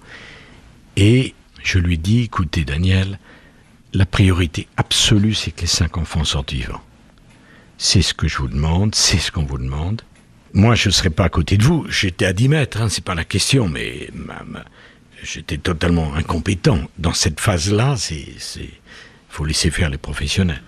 Et 0.95 1.33
je 1.63 1.79
lui 1.79 1.97
dis, 1.97 2.23
écoutez, 2.23 2.63
Daniel, 2.65 3.19
la 3.93 4.05
priorité 4.05 4.67
absolue, 4.77 5.33
c'est 5.33 5.51
que 5.51 5.61
les 5.61 5.67
cinq 5.67 5.97
enfants 5.97 6.23
sortent 6.23 6.53
vivants. 6.53 6.81
C'est 7.77 8.01
ce 8.01 8.13
que 8.13 8.27
je 8.27 8.37
vous 8.37 8.47
demande, 8.47 8.95
c'est 8.95 9.17
ce 9.17 9.31
qu'on 9.31 9.45
vous 9.45 9.57
demande. 9.57 10.01
Moi, 10.53 10.75
je 10.75 10.89
ne 10.89 10.93
serais 10.93 11.09
pas 11.09 11.25
à 11.25 11.29
côté 11.29 11.57
de 11.57 11.63
vous. 11.63 11.85
J'étais 11.89 12.25
à 12.25 12.33
10 12.33 12.49
mètres, 12.49 12.81
hein, 12.81 12.89
c'est 12.89 13.03
pas 13.03 13.15
la 13.15 13.25
question, 13.25 13.67
mais 13.67 14.09
j'étais 15.21 15.57
totalement 15.57 16.13
incompétent. 16.15 16.79
Dans 16.97 17.13
cette 17.13 17.39
phase-là, 17.39 17.95
c'est, 17.97 18.25
faut 19.29 19.45
laisser 19.45 19.71
faire 19.71 19.89
les 19.89 19.97
professionnels. 19.97 20.61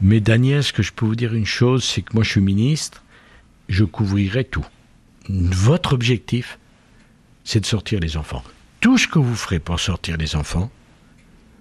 Mais 0.00 0.20
ce 0.20 0.72
que 0.72 0.82
je 0.82 0.92
peux 0.92 1.06
vous 1.06 1.16
dire 1.16 1.34
une 1.34 1.46
chose, 1.46 1.84
c'est 1.84 2.02
que 2.02 2.14
moi, 2.14 2.24
je 2.24 2.30
suis 2.30 2.40
ministre, 2.40 3.02
je 3.68 3.84
couvrirai 3.84 4.44
tout. 4.44 4.66
Votre 5.28 5.94
objectif, 5.94 6.58
c'est 7.44 7.60
de 7.60 7.66
sortir 7.66 8.00
les 8.00 8.16
enfants. 8.16 8.42
Tout 8.80 8.98
ce 8.98 9.08
que 9.08 9.18
vous 9.18 9.34
ferez 9.34 9.58
pour 9.58 9.80
sortir 9.80 10.16
les 10.16 10.36
enfants, 10.36 10.70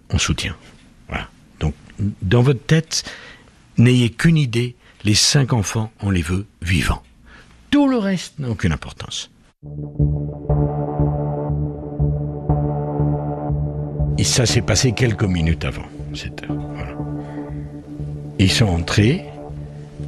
on 0.10 0.18
soutient. 0.18 0.56
Voilà. 1.08 1.30
Donc, 1.60 1.76
dans 2.22 2.42
votre 2.42 2.66
tête, 2.66 3.10
n'ayez 3.78 4.10
qu'une 4.10 4.38
idée, 4.38 4.76
les 5.04 5.16
cinq 5.16 5.54
enfants, 5.54 5.92
on 6.02 6.10
les 6.10 6.22
veut 6.22 6.46
vivants. 6.62 7.04
Tout 7.70 7.88
le 7.88 7.98
reste 7.98 8.40
n'a 8.40 8.50
aucune 8.50 8.72
importance. 8.72 9.32
Et 14.18 14.24
ça 14.24 14.46
s'est 14.46 14.62
passé 14.62 14.92
quelques 14.92 15.24
minutes 15.24 15.66
avant 15.66 15.86
cette 16.16 16.44
heure. 16.44 16.98
Ils 18.40 18.52
sont 18.52 18.66
entrés 18.66 19.26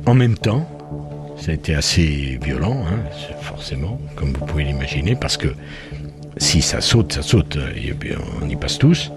en 0.06 0.14
même 0.14 0.38
temps. 0.38 0.68
Ça 1.38 1.52
a 1.52 1.54
été 1.54 1.76
assez 1.76 2.40
violent, 2.42 2.84
hein, 2.88 3.00
forcément, 3.42 4.00
comme 4.16 4.32
vous 4.32 4.46
pouvez 4.46 4.64
l'imaginer, 4.64 5.16
parce 5.16 5.38
que 5.38 5.50
si 6.38 6.62
ça 6.62 6.82
saute, 6.82 7.14
ça 7.14 7.22
saute, 7.22 7.58
et 7.76 7.94
on 8.42 8.50
y 8.50 8.56
passe 8.56 8.78
tous. 8.78 9.12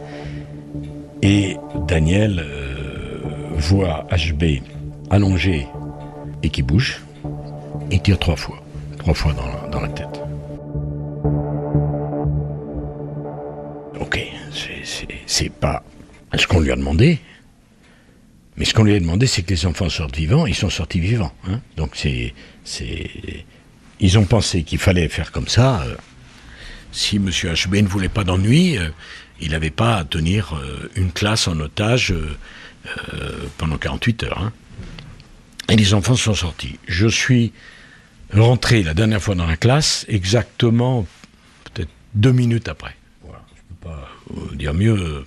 Et 1.22 1.56
Daniel 1.86 2.40
euh, 2.40 3.18
voit 3.56 4.06
HB 4.12 4.62
allongé 5.10 5.66
et 6.42 6.50
qui 6.50 6.62
bouge. 6.62 7.02
Il 7.90 8.00
tire 8.00 8.18
trois 8.18 8.36
fois. 8.36 8.62
Trois 8.98 9.14
fois 9.14 9.32
dans 9.72 9.80
la, 9.80 9.88
tête. 9.88 10.20
Ok, 14.00 14.20
c'est 15.26 15.52
pas 15.52 15.82
ce 16.36 16.46
qu'on 16.46 16.60
lui 16.60 16.72
a 16.72 16.76
demandé. 16.76 17.20
Mais 18.58 18.64
ce 18.64 18.74
qu'on 18.74 18.82
lui 18.82 18.94
a 18.94 19.00
demandé, 19.00 19.26
c'est 19.26 19.42
que 19.42 19.50
les 19.50 19.66
enfants 19.66 19.88
sortent 19.88 20.16
vivants. 20.16 20.44
Ils 20.46 20.54
sont 20.54 20.68
sortis 20.68 20.98
vivants. 20.98 21.32
Hein. 21.48 21.60
Donc 21.76 21.92
c'est, 21.94 22.34
ils 24.00 24.18
ont 24.18 24.24
pensé 24.24 24.64
qu'il 24.64 24.78
fallait 24.78 25.08
faire 25.08 25.30
comme 25.30 25.48
ça. 25.48 25.82
Euh, 25.82 25.94
si 26.90 27.16
M. 27.16 27.30
HB 27.30 27.74
ne 27.76 27.86
voulait 27.86 28.08
pas 28.08 28.24
d'ennui, 28.24 28.76
euh, 28.76 28.88
il 29.40 29.52
n'avait 29.52 29.70
pas 29.70 29.98
à 29.98 30.04
tenir 30.04 30.54
euh, 30.54 30.90
une 30.96 31.12
classe 31.12 31.46
en 31.48 31.58
otage 31.60 32.12
pendant 33.58 33.76
48 33.76 34.22
heures. 34.24 34.42
Hein. 34.42 34.52
Et 35.68 35.76
les 35.76 35.94
enfants 35.94 36.16
sont 36.16 36.34
sortis. 36.34 36.78
Je 36.88 37.06
suis 37.06 37.52
rentré 38.32 38.82
la 38.82 38.94
dernière 38.94 39.22
fois 39.22 39.34
dans 39.34 39.46
la 39.46 39.56
classe 39.56 40.06
exactement 40.08 41.06
peut-être 41.64 41.90
deux 42.14 42.32
minutes 42.32 42.68
après. 42.68 42.96
Voilà, 43.22 43.44
je 43.54 43.60
ne 43.60 43.68
peux 43.68 43.88
pas 43.88 44.56
dire 44.56 44.74
mieux. 44.74 45.24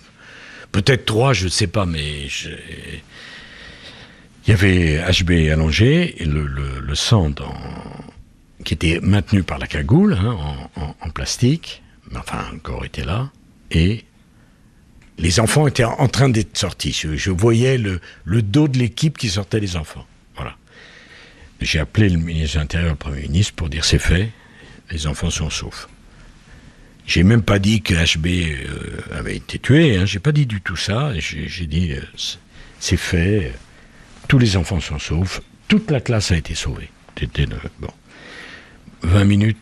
Peut-être 0.71 1.05
trois, 1.05 1.33
je 1.33 1.45
ne 1.45 1.49
sais 1.49 1.67
pas, 1.67 1.85
mais 1.85 2.27
il 4.45 4.49
y 4.49 4.51
avait 4.51 5.01
HB 5.11 5.51
allongé 5.51 6.15
le, 6.19 6.45
le, 6.45 6.95
sang 6.95 7.31
qui 8.63 8.73
était 8.73 8.99
maintenu 9.01 9.43
par 9.43 9.59
la 9.59 9.67
cagoule 9.67 10.13
hein, 10.13 10.37
en, 10.75 11.09
plastique, 11.09 11.83
mais 12.09 12.17
enfin 12.17 12.45
encore 12.53 12.85
était 12.85 13.03
là, 13.03 13.31
et 13.69 14.05
les 15.17 15.39
enfants 15.39 15.67
étaient 15.67 15.83
en 15.83 16.07
train 16.07 16.29
d'être 16.29 16.57
sortis. 16.57 16.93
Je, 16.93 17.31
voyais 17.31 17.77
le, 17.77 17.99
le 18.23 18.41
dos 18.41 18.67
de 18.67 18.77
l'équipe 18.77 19.17
qui 19.17 19.29
sortait 19.29 19.59
les 19.59 19.75
enfants. 19.75 20.05
J'ai 21.61 21.77
appelé 21.77 22.09
le 22.09 22.17
ministre 22.17 22.55
de 22.55 22.61
l'Intérieur, 22.61 22.89
le 22.89 22.95
Premier 22.95 23.21
ministre, 23.21 23.53
pour 23.53 23.69
dire 23.69 23.85
c'est 23.85 23.99
fait, 23.99 24.31
les 24.89 25.05
enfants 25.05 25.29
sont 25.29 25.51
saufs. 25.51 25.87
J'ai 27.11 27.23
même 27.23 27.41
pas 27.41 27.59
dit 27.59 27.81
que 27.81 27.93
HB 27.93 28.25
euh, 28.25 29.19
avait 29.19 29.35
été 29.35 29.59
tué, 29.59 29.97
hein, 29.97 30.05
j'ai 30.05 30.19
pas 30.19 30.31
dit 30.31 30.45
du 30.45 30.61
tout 30.61 30.77
ça. 30.77 31.11
J'ai 31.19 31.67
dit 31.67 31.91
euh, 31.91 31.99
c'est 32.79 32.95
fait, 32.95 33.51
tous 34.29 34.37
les 34.37 34.55
enfants 34.55 34.79
sont 34.79 34.97
saufs, 34.97 35.41
toute 35.67 35.91
la 35.91 35.99
classe 35.99 36.31
a 36.31 36.37
été 36.37 36.55
sauvée. 36.55 36.89
Bon. 37.81 37.89
20 39.01 39.25
minutes, 39.25 39.57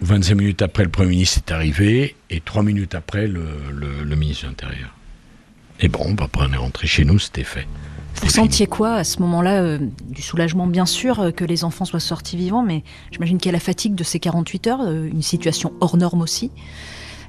25 0.00 0.34
minutes 0.34 0.62
après, 0.62 0.82
le 0.82 0.88
Premier 0.88 1.10
ministre 1.10 1.42
est 1.46 1.52
arrivé, 1.52 2.16
et 2.30 2.40
3 2.40 2.62
minutes 2.62 2.94
après, 2.94 3.26
le, 3.26 3.44
le 3.70 4.16
ministre 4.16 4.44
de 4.44 4.48
l'Intérieur. 4.48 4.94
Et 5.80 5.88
bon, 5.88 6.14
bah, 6.14 6.24
après 6.24 6.46
on 6.48 6.52
est 6.54 6.56
rentré 6.56 6.86
chez 6.86 7.04
nous, 7.04 7.18
c'était 7.18 7.44
fait. 7.44 7.66
Vous 8.22 8.28
sentiez 8.28 8.66
quoi 8.66 8.94
à 8.94 9.04
ce 9.04 9.20
moment-là 9.20 9.62
euh, 9.62 9.78
Du 10.10 10.22
soulagement, 10.22 10.66
bien 10.66 10.86
sûr, 10.86 11.20
euh, 11.20 11.30
que 11.30 11.44
les 11.44 11.64
enfants 11.64 11.84
soient 11.84 12.00
sortis 12.00 12.36
vivants, 12.36 12.62
mais 12.62 12.82
j'imagine 13.10 13.38
qu'il 13.38 13.46
y 13.46 13.50
a 13.50 13.52
la 13.52 13.60
fatigue 13.60 13.94
de 13.94 14.04
ces 14.04 14.20
48 14.20 14.66
heures, 14.66 14.80
euh, 14.82 15.06
une 15.06 15.22
situation 15.22 15.72
hors 15.80 15.96
norme 15.96 16.22
aussi. 16.22 16.50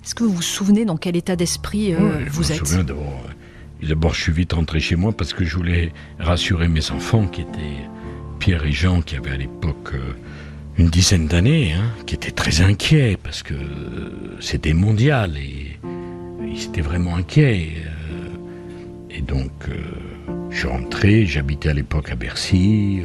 Est-ce 0.03 0.15
que 0.15 0.23
vous 0.23 0.33
vous 0.33 0.41
souvenez 0.41 0.85
dans 0.85 0.97
quel 0.97 1.15
état 1.15 1.35
d'esprit 1.35 1.93
vous 1.93 2.43
je 2.43 2.49
me 2.49 2.57
êtes? 2.57 2.67
souviens 2.67 2.85
D'abord, 3.81 4.13
je 4.13 4.21
suis 4.21 4.31
vite 4.31 4.53
rentré 4.53 4.79
chez 4.79 4.95
moi 4.95 5.11
parce 5.11 5.33
que 5.33 5.43
je 5.43 5.55
voulais 5.57 5.91
rassurer 6.19 6.67
mes 6.67 6.91
enfants, 6.91 7.27
qui 7.27 7.41
étaient 7.41 7.89
Pierre 8.39 8.65
et 8.65 8.71
Jean, 8.71 9.01
qui 9.01 9.15
avaient 9.15 9.31
à 9.31 9.37
l'époque 9.37 9.93
une 10.77 10.89
dizaine 10.89 11.27
d'années, 11.27 11.73
hein, 11.73 11.91
qui 12.05 12.15
étaient 12.15 12.31
très 12.31 12.61
inquiets 12.61 13.17
parce 13.21 13.41
que 13.41 13.55
c'était 14.39 14.73
mondial 14.73 15.37
et 15.37 15.79
ils 16.47 16.63
étaient 16.65 16.81
vraiment 16.81 17.15
inquiets. 17.15 17.73
et 19.09 19.21
donc. 19.21 19.51
Je 20.55 20.61
suis 20.61 20.69
rentré, 20.69 21.25
j'habitais 21.25 21.67
à 21.67 21.73
l'époque 21.73 22.09
à 22.09 22.15
Bercy. 22.15 23.01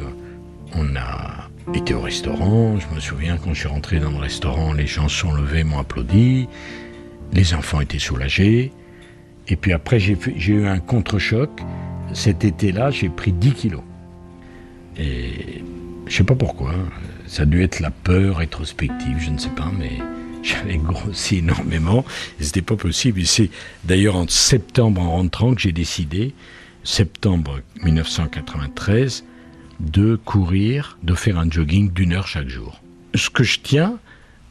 On 0.73 0.95
a 0.95 1.49
été 1.73 1.93
au 1.93 1.99
restaurant. 1.99 2.79
Je 2.79 2.95
me 2.95 3.01
souviens 3.01 3.35
quand 3.35 3.53
je 3.53 3.59
suis 3.59 3.67
rentré 3.67 3.99
dans 3.99 4.09
le 4.09 4.19
restaurant, 4.19 4.71
les 4.71 4.87
gens 4.87 5.09
sont 5.09 5.33
levés, 5.33 5.65
m'ont 5.65 5.79
applaudi. 5.79 6.47
Les 7.33 7.53
enfants 7.53 7.81
étaient 7.81 7.99
soulagés. 7.99 8.71
Et 9.49 9.57
puis 9.57 9.73
après, 9.73 9.99
j'ai 9.99 10.15
eu 10.47 10.65
un 10.65 10.79
contre-choc. 10.79 11.49
Cet 12.13 12.45
été-là, 12.45 12.89
j'ai 12.89 13.09
pris 13.09 13.33
10 13.33 13.51
kilos. 13.51 13.83
Et 14.97 15.61
je 16.07 16.15
sais 16.15 16.23
pas 16.23 16.35
pourquoi. 16.35 16.73
Ça 17.27 17.43
a 17.43 17.45
dû 17.45 17.61
être 17.63 17.81
la 17.81 17.91
peur 17.91 18.37
rétrospective, 18.37 19.17
je 19.19 19.29
ne 19.29 19.37
sais 19.37 19.49
pas, 19.49 19.69
mais 19.77 19.91
j'avais 20.41 20.77
grossi 20.77 21.39
énormément. 21.39 22.05
C'était 22.39 22.61
pas 22.61 22.77
possible. 22.77 23.25
c'est 23.25 23.49
d'ailleurs 23.83 24.15
en 24.15 24.25
septembre, 24.29 25.01
en 25.01 25.11
rentrant, 25.11 25.53
que 25.53 25.59
j'ai 25.59 25.73
décidé 25.73 26.33
septembre 26.83 27.61
1993 27.83 29.25
de 29.79 30.15
courir, 30.15 30.97
de 31.03 31.13
faire 31.13 31.39
un 31.39 31.49
jogging 31.49 31.91
d'une 31.91 32.13
heure 32.13 32.27
chaque 32.27 32.47
jour. 32.47 32.81
Ce 33.15 33.29
que 33.29 33.43
je 33.43 33.59
tiens 33.59 33.99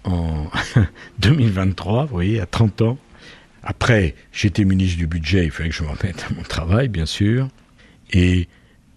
en 0.04 0.46
2023, 1.18 2.06
vous 2.06 2.12
voyez, 2.12 2.40
à 2.40 2.46
30 2.46 2.82
ans, 2.82 2.98
après, 3.62 4.14
j'étais 4.32 4.64
ministre 4.64 4.96
du 4.98 5.06
budget, 5.06 5.44
il 5.44 5.50
fallait 5.50 5.68
que 5.68 5.74
je 5.74 5.82
me 5.82 5.88
remette 5.88 6.26
à 6.28 6.34
mon 6.34 6.42
travail, 6.42 6.88
bien 6.88 7.06
sûr, 7.06 7.48
et 8.10 8.48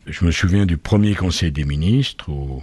je 0.07 0.25
me 0.25 0.31
souviens 0.31 0.65
du 0.65 0.77
premier 0.77 1.15
conseil 1.15 1.51
des 1.51 1.65
ministres 1.65 2.29
où, 2.29 2.61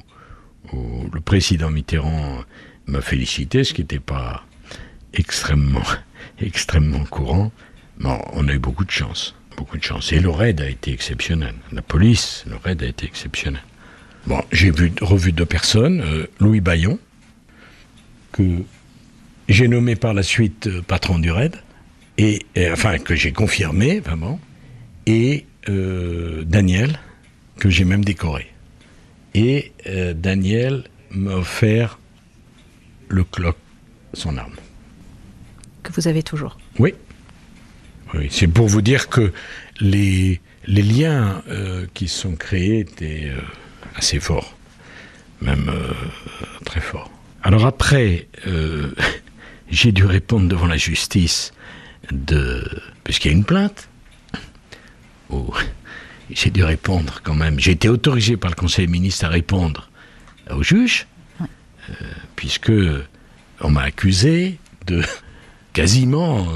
le 1.13 1.21
président 1.21 1.71
Mitterrand 1.71 2.45
m'a 2.87 3.01
félicité, 3.01 3.65
ce 3.65 3.75
qui 3.75 3.81
n'était 3.81 3.99
pas 3.99 4.45
extrêmement, 5.15 5.83
extrêmement 6.39 7.05
courant. 7.05 7.51
Bon, 7.99 8.19
on 8.35 8.47
a 8.47 8.53
eu 8.53 8.59
beaucoup 8.59 8.85
de 8.85 8.91
chance, 8.91 9.35
beaucoup 9.61 9.77
de 9.77 9.83
chance. 9.83 10.11
Et 10.11 10.21
le 10.21 10.31
raid 10.31 10.59
a 10.63 10.69
été 10.71 10.91
exceptionnel. 10.91 11.55
La 11.71 11.83
police, 11.83 12.45
le 12.49 12.57
raid 12.57 12.83
a 12.83 12.87
été 12.87 13.05
exceptionnel. 13.05 13.63
Bon, 14.27 14.43
j'ai 14.53 14.71
vu, 14.71 14.91
revu 15.03 15.33
deux 15.33 15.45
personnes, 15.45 16.01
euh, 16.01 16.27
Louis 16.41 16.63
Bayon, 16.63 16.99
que 18.33 18.63
j'ai 19.51 19.69
nommé 19.69 19.97
par 19.97 20.15
la 20.15 20.23
suite 20.23 20.67
euh, 20.67 20.81
patron 20.81 21.19
du 21.19 21.31
raid, 21.31 21.57
et, 22.17 22.47
et, 22.55 22.71
enfin 22.71 22.99
que 22.99 23.15
j'ai 23.15 23.33
confirmé 23.33 24.01
vraiment, 24.01 24.41
et 25.05 25.45
euh, 25.69 26.43
Daniel, 26.45 26.99
que 27.59 27.69
j'ai 27.69 27.85
même 27.85 28.05
décoré. 28.05 28.47
Et 29.35 29.73
Daniel 30.17 30.85
m'a 31.13 31.35
offert 31.35 32.01
le 33.09 33.23
clock, 33.23 33.57
son 34.13 34.37
arme. 34.39 34.57
Que 35.85 35.93
vous 35.93 36.09
avez 36.09 36.25
toujours. 36.25 36.59
Oui. 36.81 36.95
Oui, 38.15 38.29
c'est 38.31 38.49
pour 38.49 38.67
vous 38.67 38.83
dire 38.83 39.09
que 39.09 39.33
les, 39.81 40.41
les 40.67 40.83
liens 40.83 41.43
euh, 41.49 41.87
qui 41.95 42.09
sont 42.09 42.35
créés 42.35 42.81
étaient 42.81 43.31
euh, 43.31 43.41
assez 43.97 44.19
forts, 44.19 44.57
même 45.41 45.69
euh, 45.69 45.93
très 46.65 46.81
forts. 46.81 47.11
Alors 47.43 47.67
après, 47.67 48.27
euh, 48.47 48.93
j'ai 49.71 49.93
dû 49.93 50.05
répondre 50.05 50.49
devant 50.49 50.67
la 50.67 50.77
justice 50.77 51.53
de... 52.11 52.65
puisqu'il 53.05 53.29
y 53.29 53.35
a 53.35 53.37
une 53.37 53.45
plainte. 53.45 53.89
Oh, 55.29 55.55
j'ai 56.31 56.51
dû 56.51 56.65
répondre 56.65 57.21
quand 57.23 57.35
même. 57.35 57.61
J'ai 57.61 57.73
été 57.73 57.89
autorisé 57.89 58.37
par 58.37 58.51
le 58.51 58.57
Conseil 58.57 58.87
des 58.87 58.93
ministres 58.93 59.25
à 59.25 59.29
répondre 59.29 59.89
au 60.51 60.65
juge, 60.65 61.07
puisque 62.35 62.73
on 63.61 63.71
m'a 63.71 63.83
accusé 63.83 64.59
de 64.89 65.03
quasiment 65.73 66.49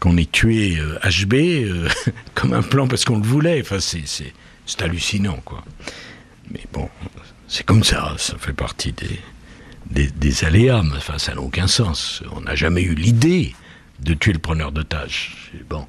qu'on 0.00 0.16
ait 0.16 0.26
tué 0.30 0.78
euh, 0.78 0.98
HB 1.04 1.34
euh, 1.34 1.88
comme 2.34 2.52
un 2.52 2.62
plan 2.62 2.88
parce 2.88 3.04
qu'on 3.04 3.18
le 3.18 3.26
voulait. 3.26 3.60
Enfin, 3.60 3.78
c'est, 3.80 4.32
hallucinant, 4.80 5.40
quoi. 5.44 5.64
Mais 6.50 6.64
bon, 6.72 6.88
c'est 7.46 7.64
comme 7.64 7.84
ça, 7.84 8.14
ça 8.18 8.36
fait 8.38 8.52
partie 8.52 8.92
des, 8.92 9.20
des, 9.90 10.08
des 10.08 10.44
aléas, 10.44 10.82
mais 10.82 10.96
enfin, 10.96 11.18
ça 11.18 11.34
n'a 11.34 11.40
aucun 11.40 11.66
sens. 11.66 12.22
On 12.34 12.42
n'a 12.42 12.54
jamais 12.54 12.82
eu 12.82 12.94
l'idée 12.94 13.54
de 14.00 14.14
tuer 14.14 14.32
le 14.32 14.38
preneur 14.38 14.72
d'otages. 14.72 15.52
Bon. 15.68 15.86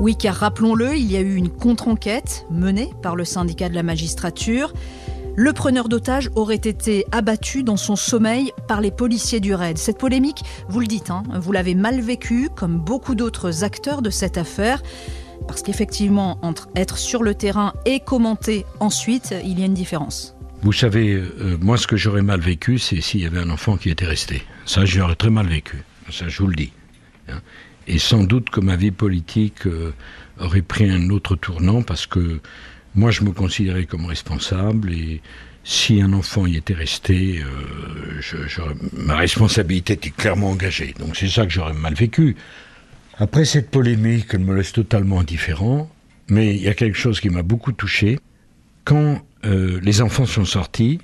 Oui, 0.00 0.16
car 0.16 0.36
rappelons-le, 0.36 0.96
il 0.96 1.10
y 1.10 1.16
a 1.16 1.20
eu 1.20 1.34
une 1.34 1.50
contre-enquête 1.50 2.46
menée 2.50 2.90
par 3.02 3.16
le 3.16 3.24
syndicat 3.24 3.68
de 3.68 3.74
la 3.74 3.82
magistrature. 3.82 4.72
Le 5.40 5.52
preneur 5.52 5.88
d'otages 5.88 6.30
aurait 6.34 6.56
été 6.56 7.06
abattu 7.12 7.62
dans 7.62 7.76
son 7.76 7.94
sommeil 7.94 8.50
par 8.66 8.80
les 8.80 8.90
policiers 8.90 9.38
du 9.38 9.54
raid. 9.54 9.78
Cette 9.78 9.96
polémique, 9.96 10.42
vous 10.68 10.80
le 10.80 10.88
dites, 10.88 11.10
hein, 11.10 11.22
vous 11.32 11.52
l'avez 11.52 11.76
mal 11.76 12.00
vécue, 12.00 12.48
comme 12.56 12.80
beaucoup 12.80 13.14
d'autres 13.14 13.62
acteurs 13.62 14.02
de 14.02 14.10
cette 14.10 14.36
affaire. 14.36 14.82
Parce 15.46 15.62
qu'effectivement, 15.62 16.40
entre 16.42 16.68
être 16.74 16.98
sur 16.98 17.22
le 17.22 17.36
terrain 17.36 17.72
et 17.84 18.00
commenter 18.00 18.66
ensuite, 18.80 19.32
il 19.44 19.60
y 19.60 19.62
a 19.62 19.66
une 19.66 19.74
différence. 19.74 20.34
Vous 20.62 20.72
savez, 20.72 21.12
euh, 21.14 21.56
moi, 21.60 21.76
ce 21.76 21.86
que 21.86 21.96
j'aurais 21.96 22.22
mal 22.22 22.40
vécu, 22.40 22.80
c'est 22.80 23.00
s'il 23.00 23.20
y 23.20 23.26
avait 23.26 23.38
un 23.38 23.50
enfant 23.50 23.76
qui 23.76 23.90
était 23.90 24.06
resté. 24.06 24.42
Ça, 24.66 24.86
j'aurais 24.86 25.14
très 25.14 25.30
mal 25.30 25.46
vécu. 25.46 25.84
Ça, 26.10 26.26
je 26.28 26.42
vous 26.42 26.48
le 26.48 26.56
dis. 26.56 26.72
hein. 27.28 27.38
Et 27.86 28.00
sans 28.00 28.24
doute 28.24 28.50
que 28.50 28.58
ma 28.58 28.74
vie 28.74 28.90
politique 28.90 29.68
euh, 29.68 29.94
aurait 30.40 30.62
pris 30.62 30.90
un 30.90 31.10
autre 31.10 31.36
tournant 31.36 31.82
parce 31.82 32.08
que 32.08 32.40
moi, 32.98 33.12
je 33.12 33.22
me 33.22 33.30
considérais 33.30 33.84
comme 33.84 34.06
responsable 34.06 34.92
et 34.92 35.20
si 35.62 36.02
un 36.02 36.12
enfant 36.12 36.46
y 36.46 36.56
était 36.56 36.74
resté, 36.74 37.40
euh, 37.40 38.74
ma 38.92 39.16
responsabilité 39.16 39.92
était 39.92 40.10
clairement 40.10 40.50
engagée. 40.50 40.94
Donc 40.98 41.16
c'est 41.16 41.28
ça 41.28 41.46
que 41.46 41.52
j'aurais 41.52 41.74
mal 41.74 41.94
vécu. 41.94 42.34
Après 43.16 43.44
cette 43.44 43.70
polémique, 43.70 44.26
elle 44.32 44.40
me 44.40 44.56
laisse 44.56 44.72
totalement 44.72 45.20
indifférent, 45.20 45.88
mais 46.28 46.56
il 46.56 46.62
y 46.62 46.66
a 46.66 46.74
quelque 46.74 46.98
chose 46.98 47.20
qui 47.20 47.30
m'a 47.30 47.42
beaucoup 47.42 47.70
touché. 47.70 48.18
Quand 48.84 49.22
euh, 49.44 49.78
les 49.80 50.02
enfants 50.02 50.26
sont 50.26 50.44
sortis, 50.44 50.98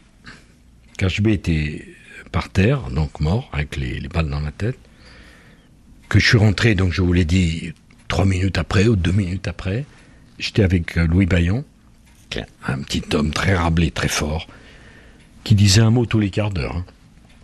qu'HB 0.99 1.29
était 1.29 1.87
par 2.33 2.49
terre, 2.49 2.91
donc 2.91 3.21
mort, 3.21 3.51
avec 3.53 3.77
les, 3.77 4.01
les 4.01 4.09
balles 4.09 4.31
dans 4.31 4.41
la 4.41 4.51
tête, 4.51 4.79
que 6.09 6.19
je 6.19 6.27
suis 6.27 6.39
rentré, 6.39 6.75
donc 6.75 6.93
je 6.93 7.03
vous 7.03 7.13
l'ai 7.13 7.25
dit, 7.25 7.73
trois 8.09 8.25
minutes 8.25 8.59
après 8.59 8.89
ou 8.89 8.97
deux 8.97 9.13
minutes 9.13 9.47
après, 9.47 9.85
j'étais 10.41 10.65
avec 10.65 10.99
euh, 10.99 11.07
Louis 11.07 11.27
Bayon, 11.27 11.65
un 12.67 12.83
petit 12.83 13.03
homme 13.15 13.31
très 13.33 13.55
rablé, 13.55 13.91
très 13.91 14.09
fort, 14.09 14.47
qui 15.45 15.55
disait 15.55 15.83
un 15.83 15.91
mot 15.91 16.07
tous 16.07 16.21
les 16.21 16.31
quarts 16.31 16.51
d'heure. 16.51 16.77
hein. 16.77 16.85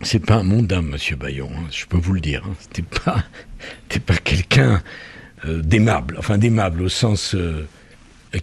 C'est 0.03 0.25
pas 0.25 0.35
un 0.35 0.43
mondain, 0.43 0.81
monsieur 0.81 1.15
Bayon, 1.15 1.49
hein, 1.55 1.67
je 1.71 1.85
peux 1.85 1.97
vous 1.97 2.13
le 2.13 2.21
dire. 2.21 2.43
hein. 2.45 2.55
C'était 2.59 2.81
pas, 2.81 3.23
pas 4.05 4.17
quelqu'un 4.17 4.81
euh, 5.45 5.61
d'aimable, 5.61 6.15
enfin 6.17 6.37
d'aimable 6.37 6.81
au 6.81 6.89
sens 6.89 7.35
euh, 7.35 7.67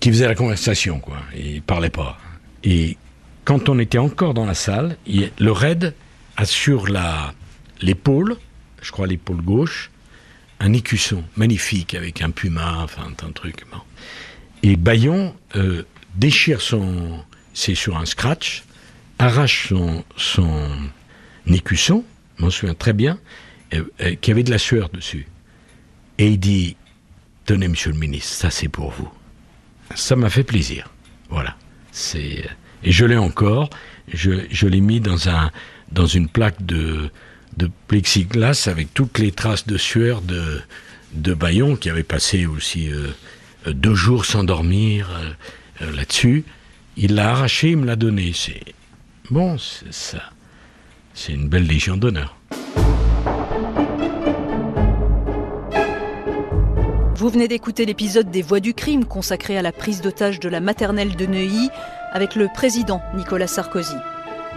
qui 0.00 0.10
faisait 0.10 0.28
la 0.28 0.34
conversation, 0.34 1.00
quoi. 1.00 1.18
Il 1.36 1.62
parlait 1.62 1.90
pas. 1.90 2.18
Et 2.64 2.96
quand 3.44 3.68
on 3.68 3.78
était 3.78 3.98
encore 3.98 4.34
dans 4.34 4.46
la 4.46 4.54
salle, 4.54 4.96
le 5.06 5.52
raid 5.52 5.94
a 6.36 6.44
sur 6.44 6.88
la 6.88 7.32
l'épaule, 7.80 8.36
je 8.82 8.90
crois 8.92 9.06
l'épaule 9.06 9.40
gauche, 9.42 9.90
un 10.60 10.72
écusson 10.72 11.24
magnifique 11.36 11.94
avec 11.94 12.20
un 12.22 12.30
puma, 12.30 12.78
enfin 12.82 13.10
un 13.26 13.32
truc. 13.32 13.64
Et 14.62 14.76
Bayon 14.76 15.34
euh, 15.56 15.84
déchire 16.14 16.60
son, 16.60 17.24
c'est 17.54 17.74
sur 17.74 17.96
un 17.96 18.06
scratch, 18.06 18.64
arrache 19.18 19.68
son, 19.68 20.04
son 20.16 20.68
écusson, 21.46 22.04
je 22.38 22.44
m'en 22.44 22.50
souviens 22.50 22.74
très 22.74 22.92
bien, 22.92 23.18
qui 24.20 24.30
avait 24.30 24.42
de 24.42 24.50
la 24.50 24.58
sueur 24.58 24.88
dessus. 24.90 25.26
Et 26.18 26.28
il 26.28 26.40
dit, 26.40 26.76
tenez 27.44 27.68
monsieur 27.68 27.92
le 27.92 27.98
ministre, 27.98 28.32
ça 28.32 28.50
c'est 28.50 28.68
pour 28.68 28.90
vous. 28.90 29.08
Ça 29.94 30.16
m'a 30.16 30.30
fait 30.30 30.44
plaisir. 30.44 30.90
Voilà. 31.30 31.56
C'est 31.92 32.44
et 32.84 32.92
je 32.92 33.04
l'ai 33.04 33.16
encore. 33.16 33.70
Je, 34.12 34.30
je 34.50 34.66
l'ai 34.66 34.80
mis 34.80 35.00
dans 35.00 35.28
un 35.28 35.50
dans 35.92 36.06
une 36.06 36.28
plaque 36.28 36.64
de 36.64 37.10
de 37.56 37.70
plexiglas 37.88 38.68
avec 38.70 38.94
toutes 38.94 39.18
les 39.18 39.32
traces 39.32 39.66
de 39.66 39.76
sueur 39.76 40.22
de 40.22 40.60
de 41.12 41.34
Bayon 41.34 41.76
qui 41.76 41.90
avait 41.90 42.02
passé 42.02 42.46
aussi 42.46 42.90
euh, 42.90 43.08
deux 43.66 43.94
jours 43.94 44.24
sans 44.24 44.44
dormir 44.44 45.10
euh, 45.10 45.30
euh, 45.82 45.92
là-dessus. 45.94 46.44
Il 46.96 47.14
l'a 47.14 47.30
arraché, 47.30 47.70
il 47.70 47.78
me 47.78 47.86
l'a 47.86 47.96
donné. 47.96 48.32
C'est 48.34 48.62
bon, 49.30 49.58
c'est 49.58 49.92
ça. 49.92 50.22
C'est 51.14 51.32
une 51.32 51.48
belle 51.48 51.66
légion 51.66 51.96
d'honneur. 51.96 52.36
Vous 57.18 57.28
venez 57.30 57.48
d'écouter 57.48 57.84
l'épisode 57.84 58.30
des 58.30 58.42
Voix 58.42 58.60
du 58.60 58.74
crime 58.74 59.04
consacré 59.04 59.58
à 59.58 59.62
la 59.62 59.72
prise 59.72 60.00
d'otage 60.00 60.38
de 60.38 60.48
la 60.48 60.60
maternelle 60.60 61.16
de 61.16 61.26
Neuilly 61.26 61.68
avec 62.12 62.36
le 62.36 62.46
président 62.54 63.02
Nicolas 63.16 63.48
Sarkozy. 63.48 63.96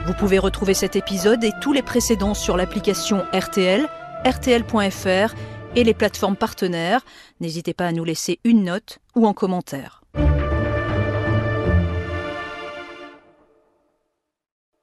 Vous 0.06 0.14
pouvez 0.14 0.38
retrouver 0.38 0.74
cet 0.76 0.96
épisode 0.96 1.44
et 1.44 1.54
tous 1.62 1.74
les 1.74 1.82
précédents 1.82 2.36
sur 2.36 2.58
l'application 2.58 3.24
RTL, 3.34 3.88
rtl.fr 4.26 5.36
et 5.76 5.84
les 5.84 5.94
plateformes 5.94 6.36
partenaires. 6.36 7.02
N'hésitez 7.40 7.74
pas 7.74 7.88
à 7.88 7.92
nous 7.92 8.04
laisser 8.04 8.40
une 8.44 8.64
note 8.64 9.00
ou 9.16 9.28
un 9.28 9.34
commentaire. 9.34 10.01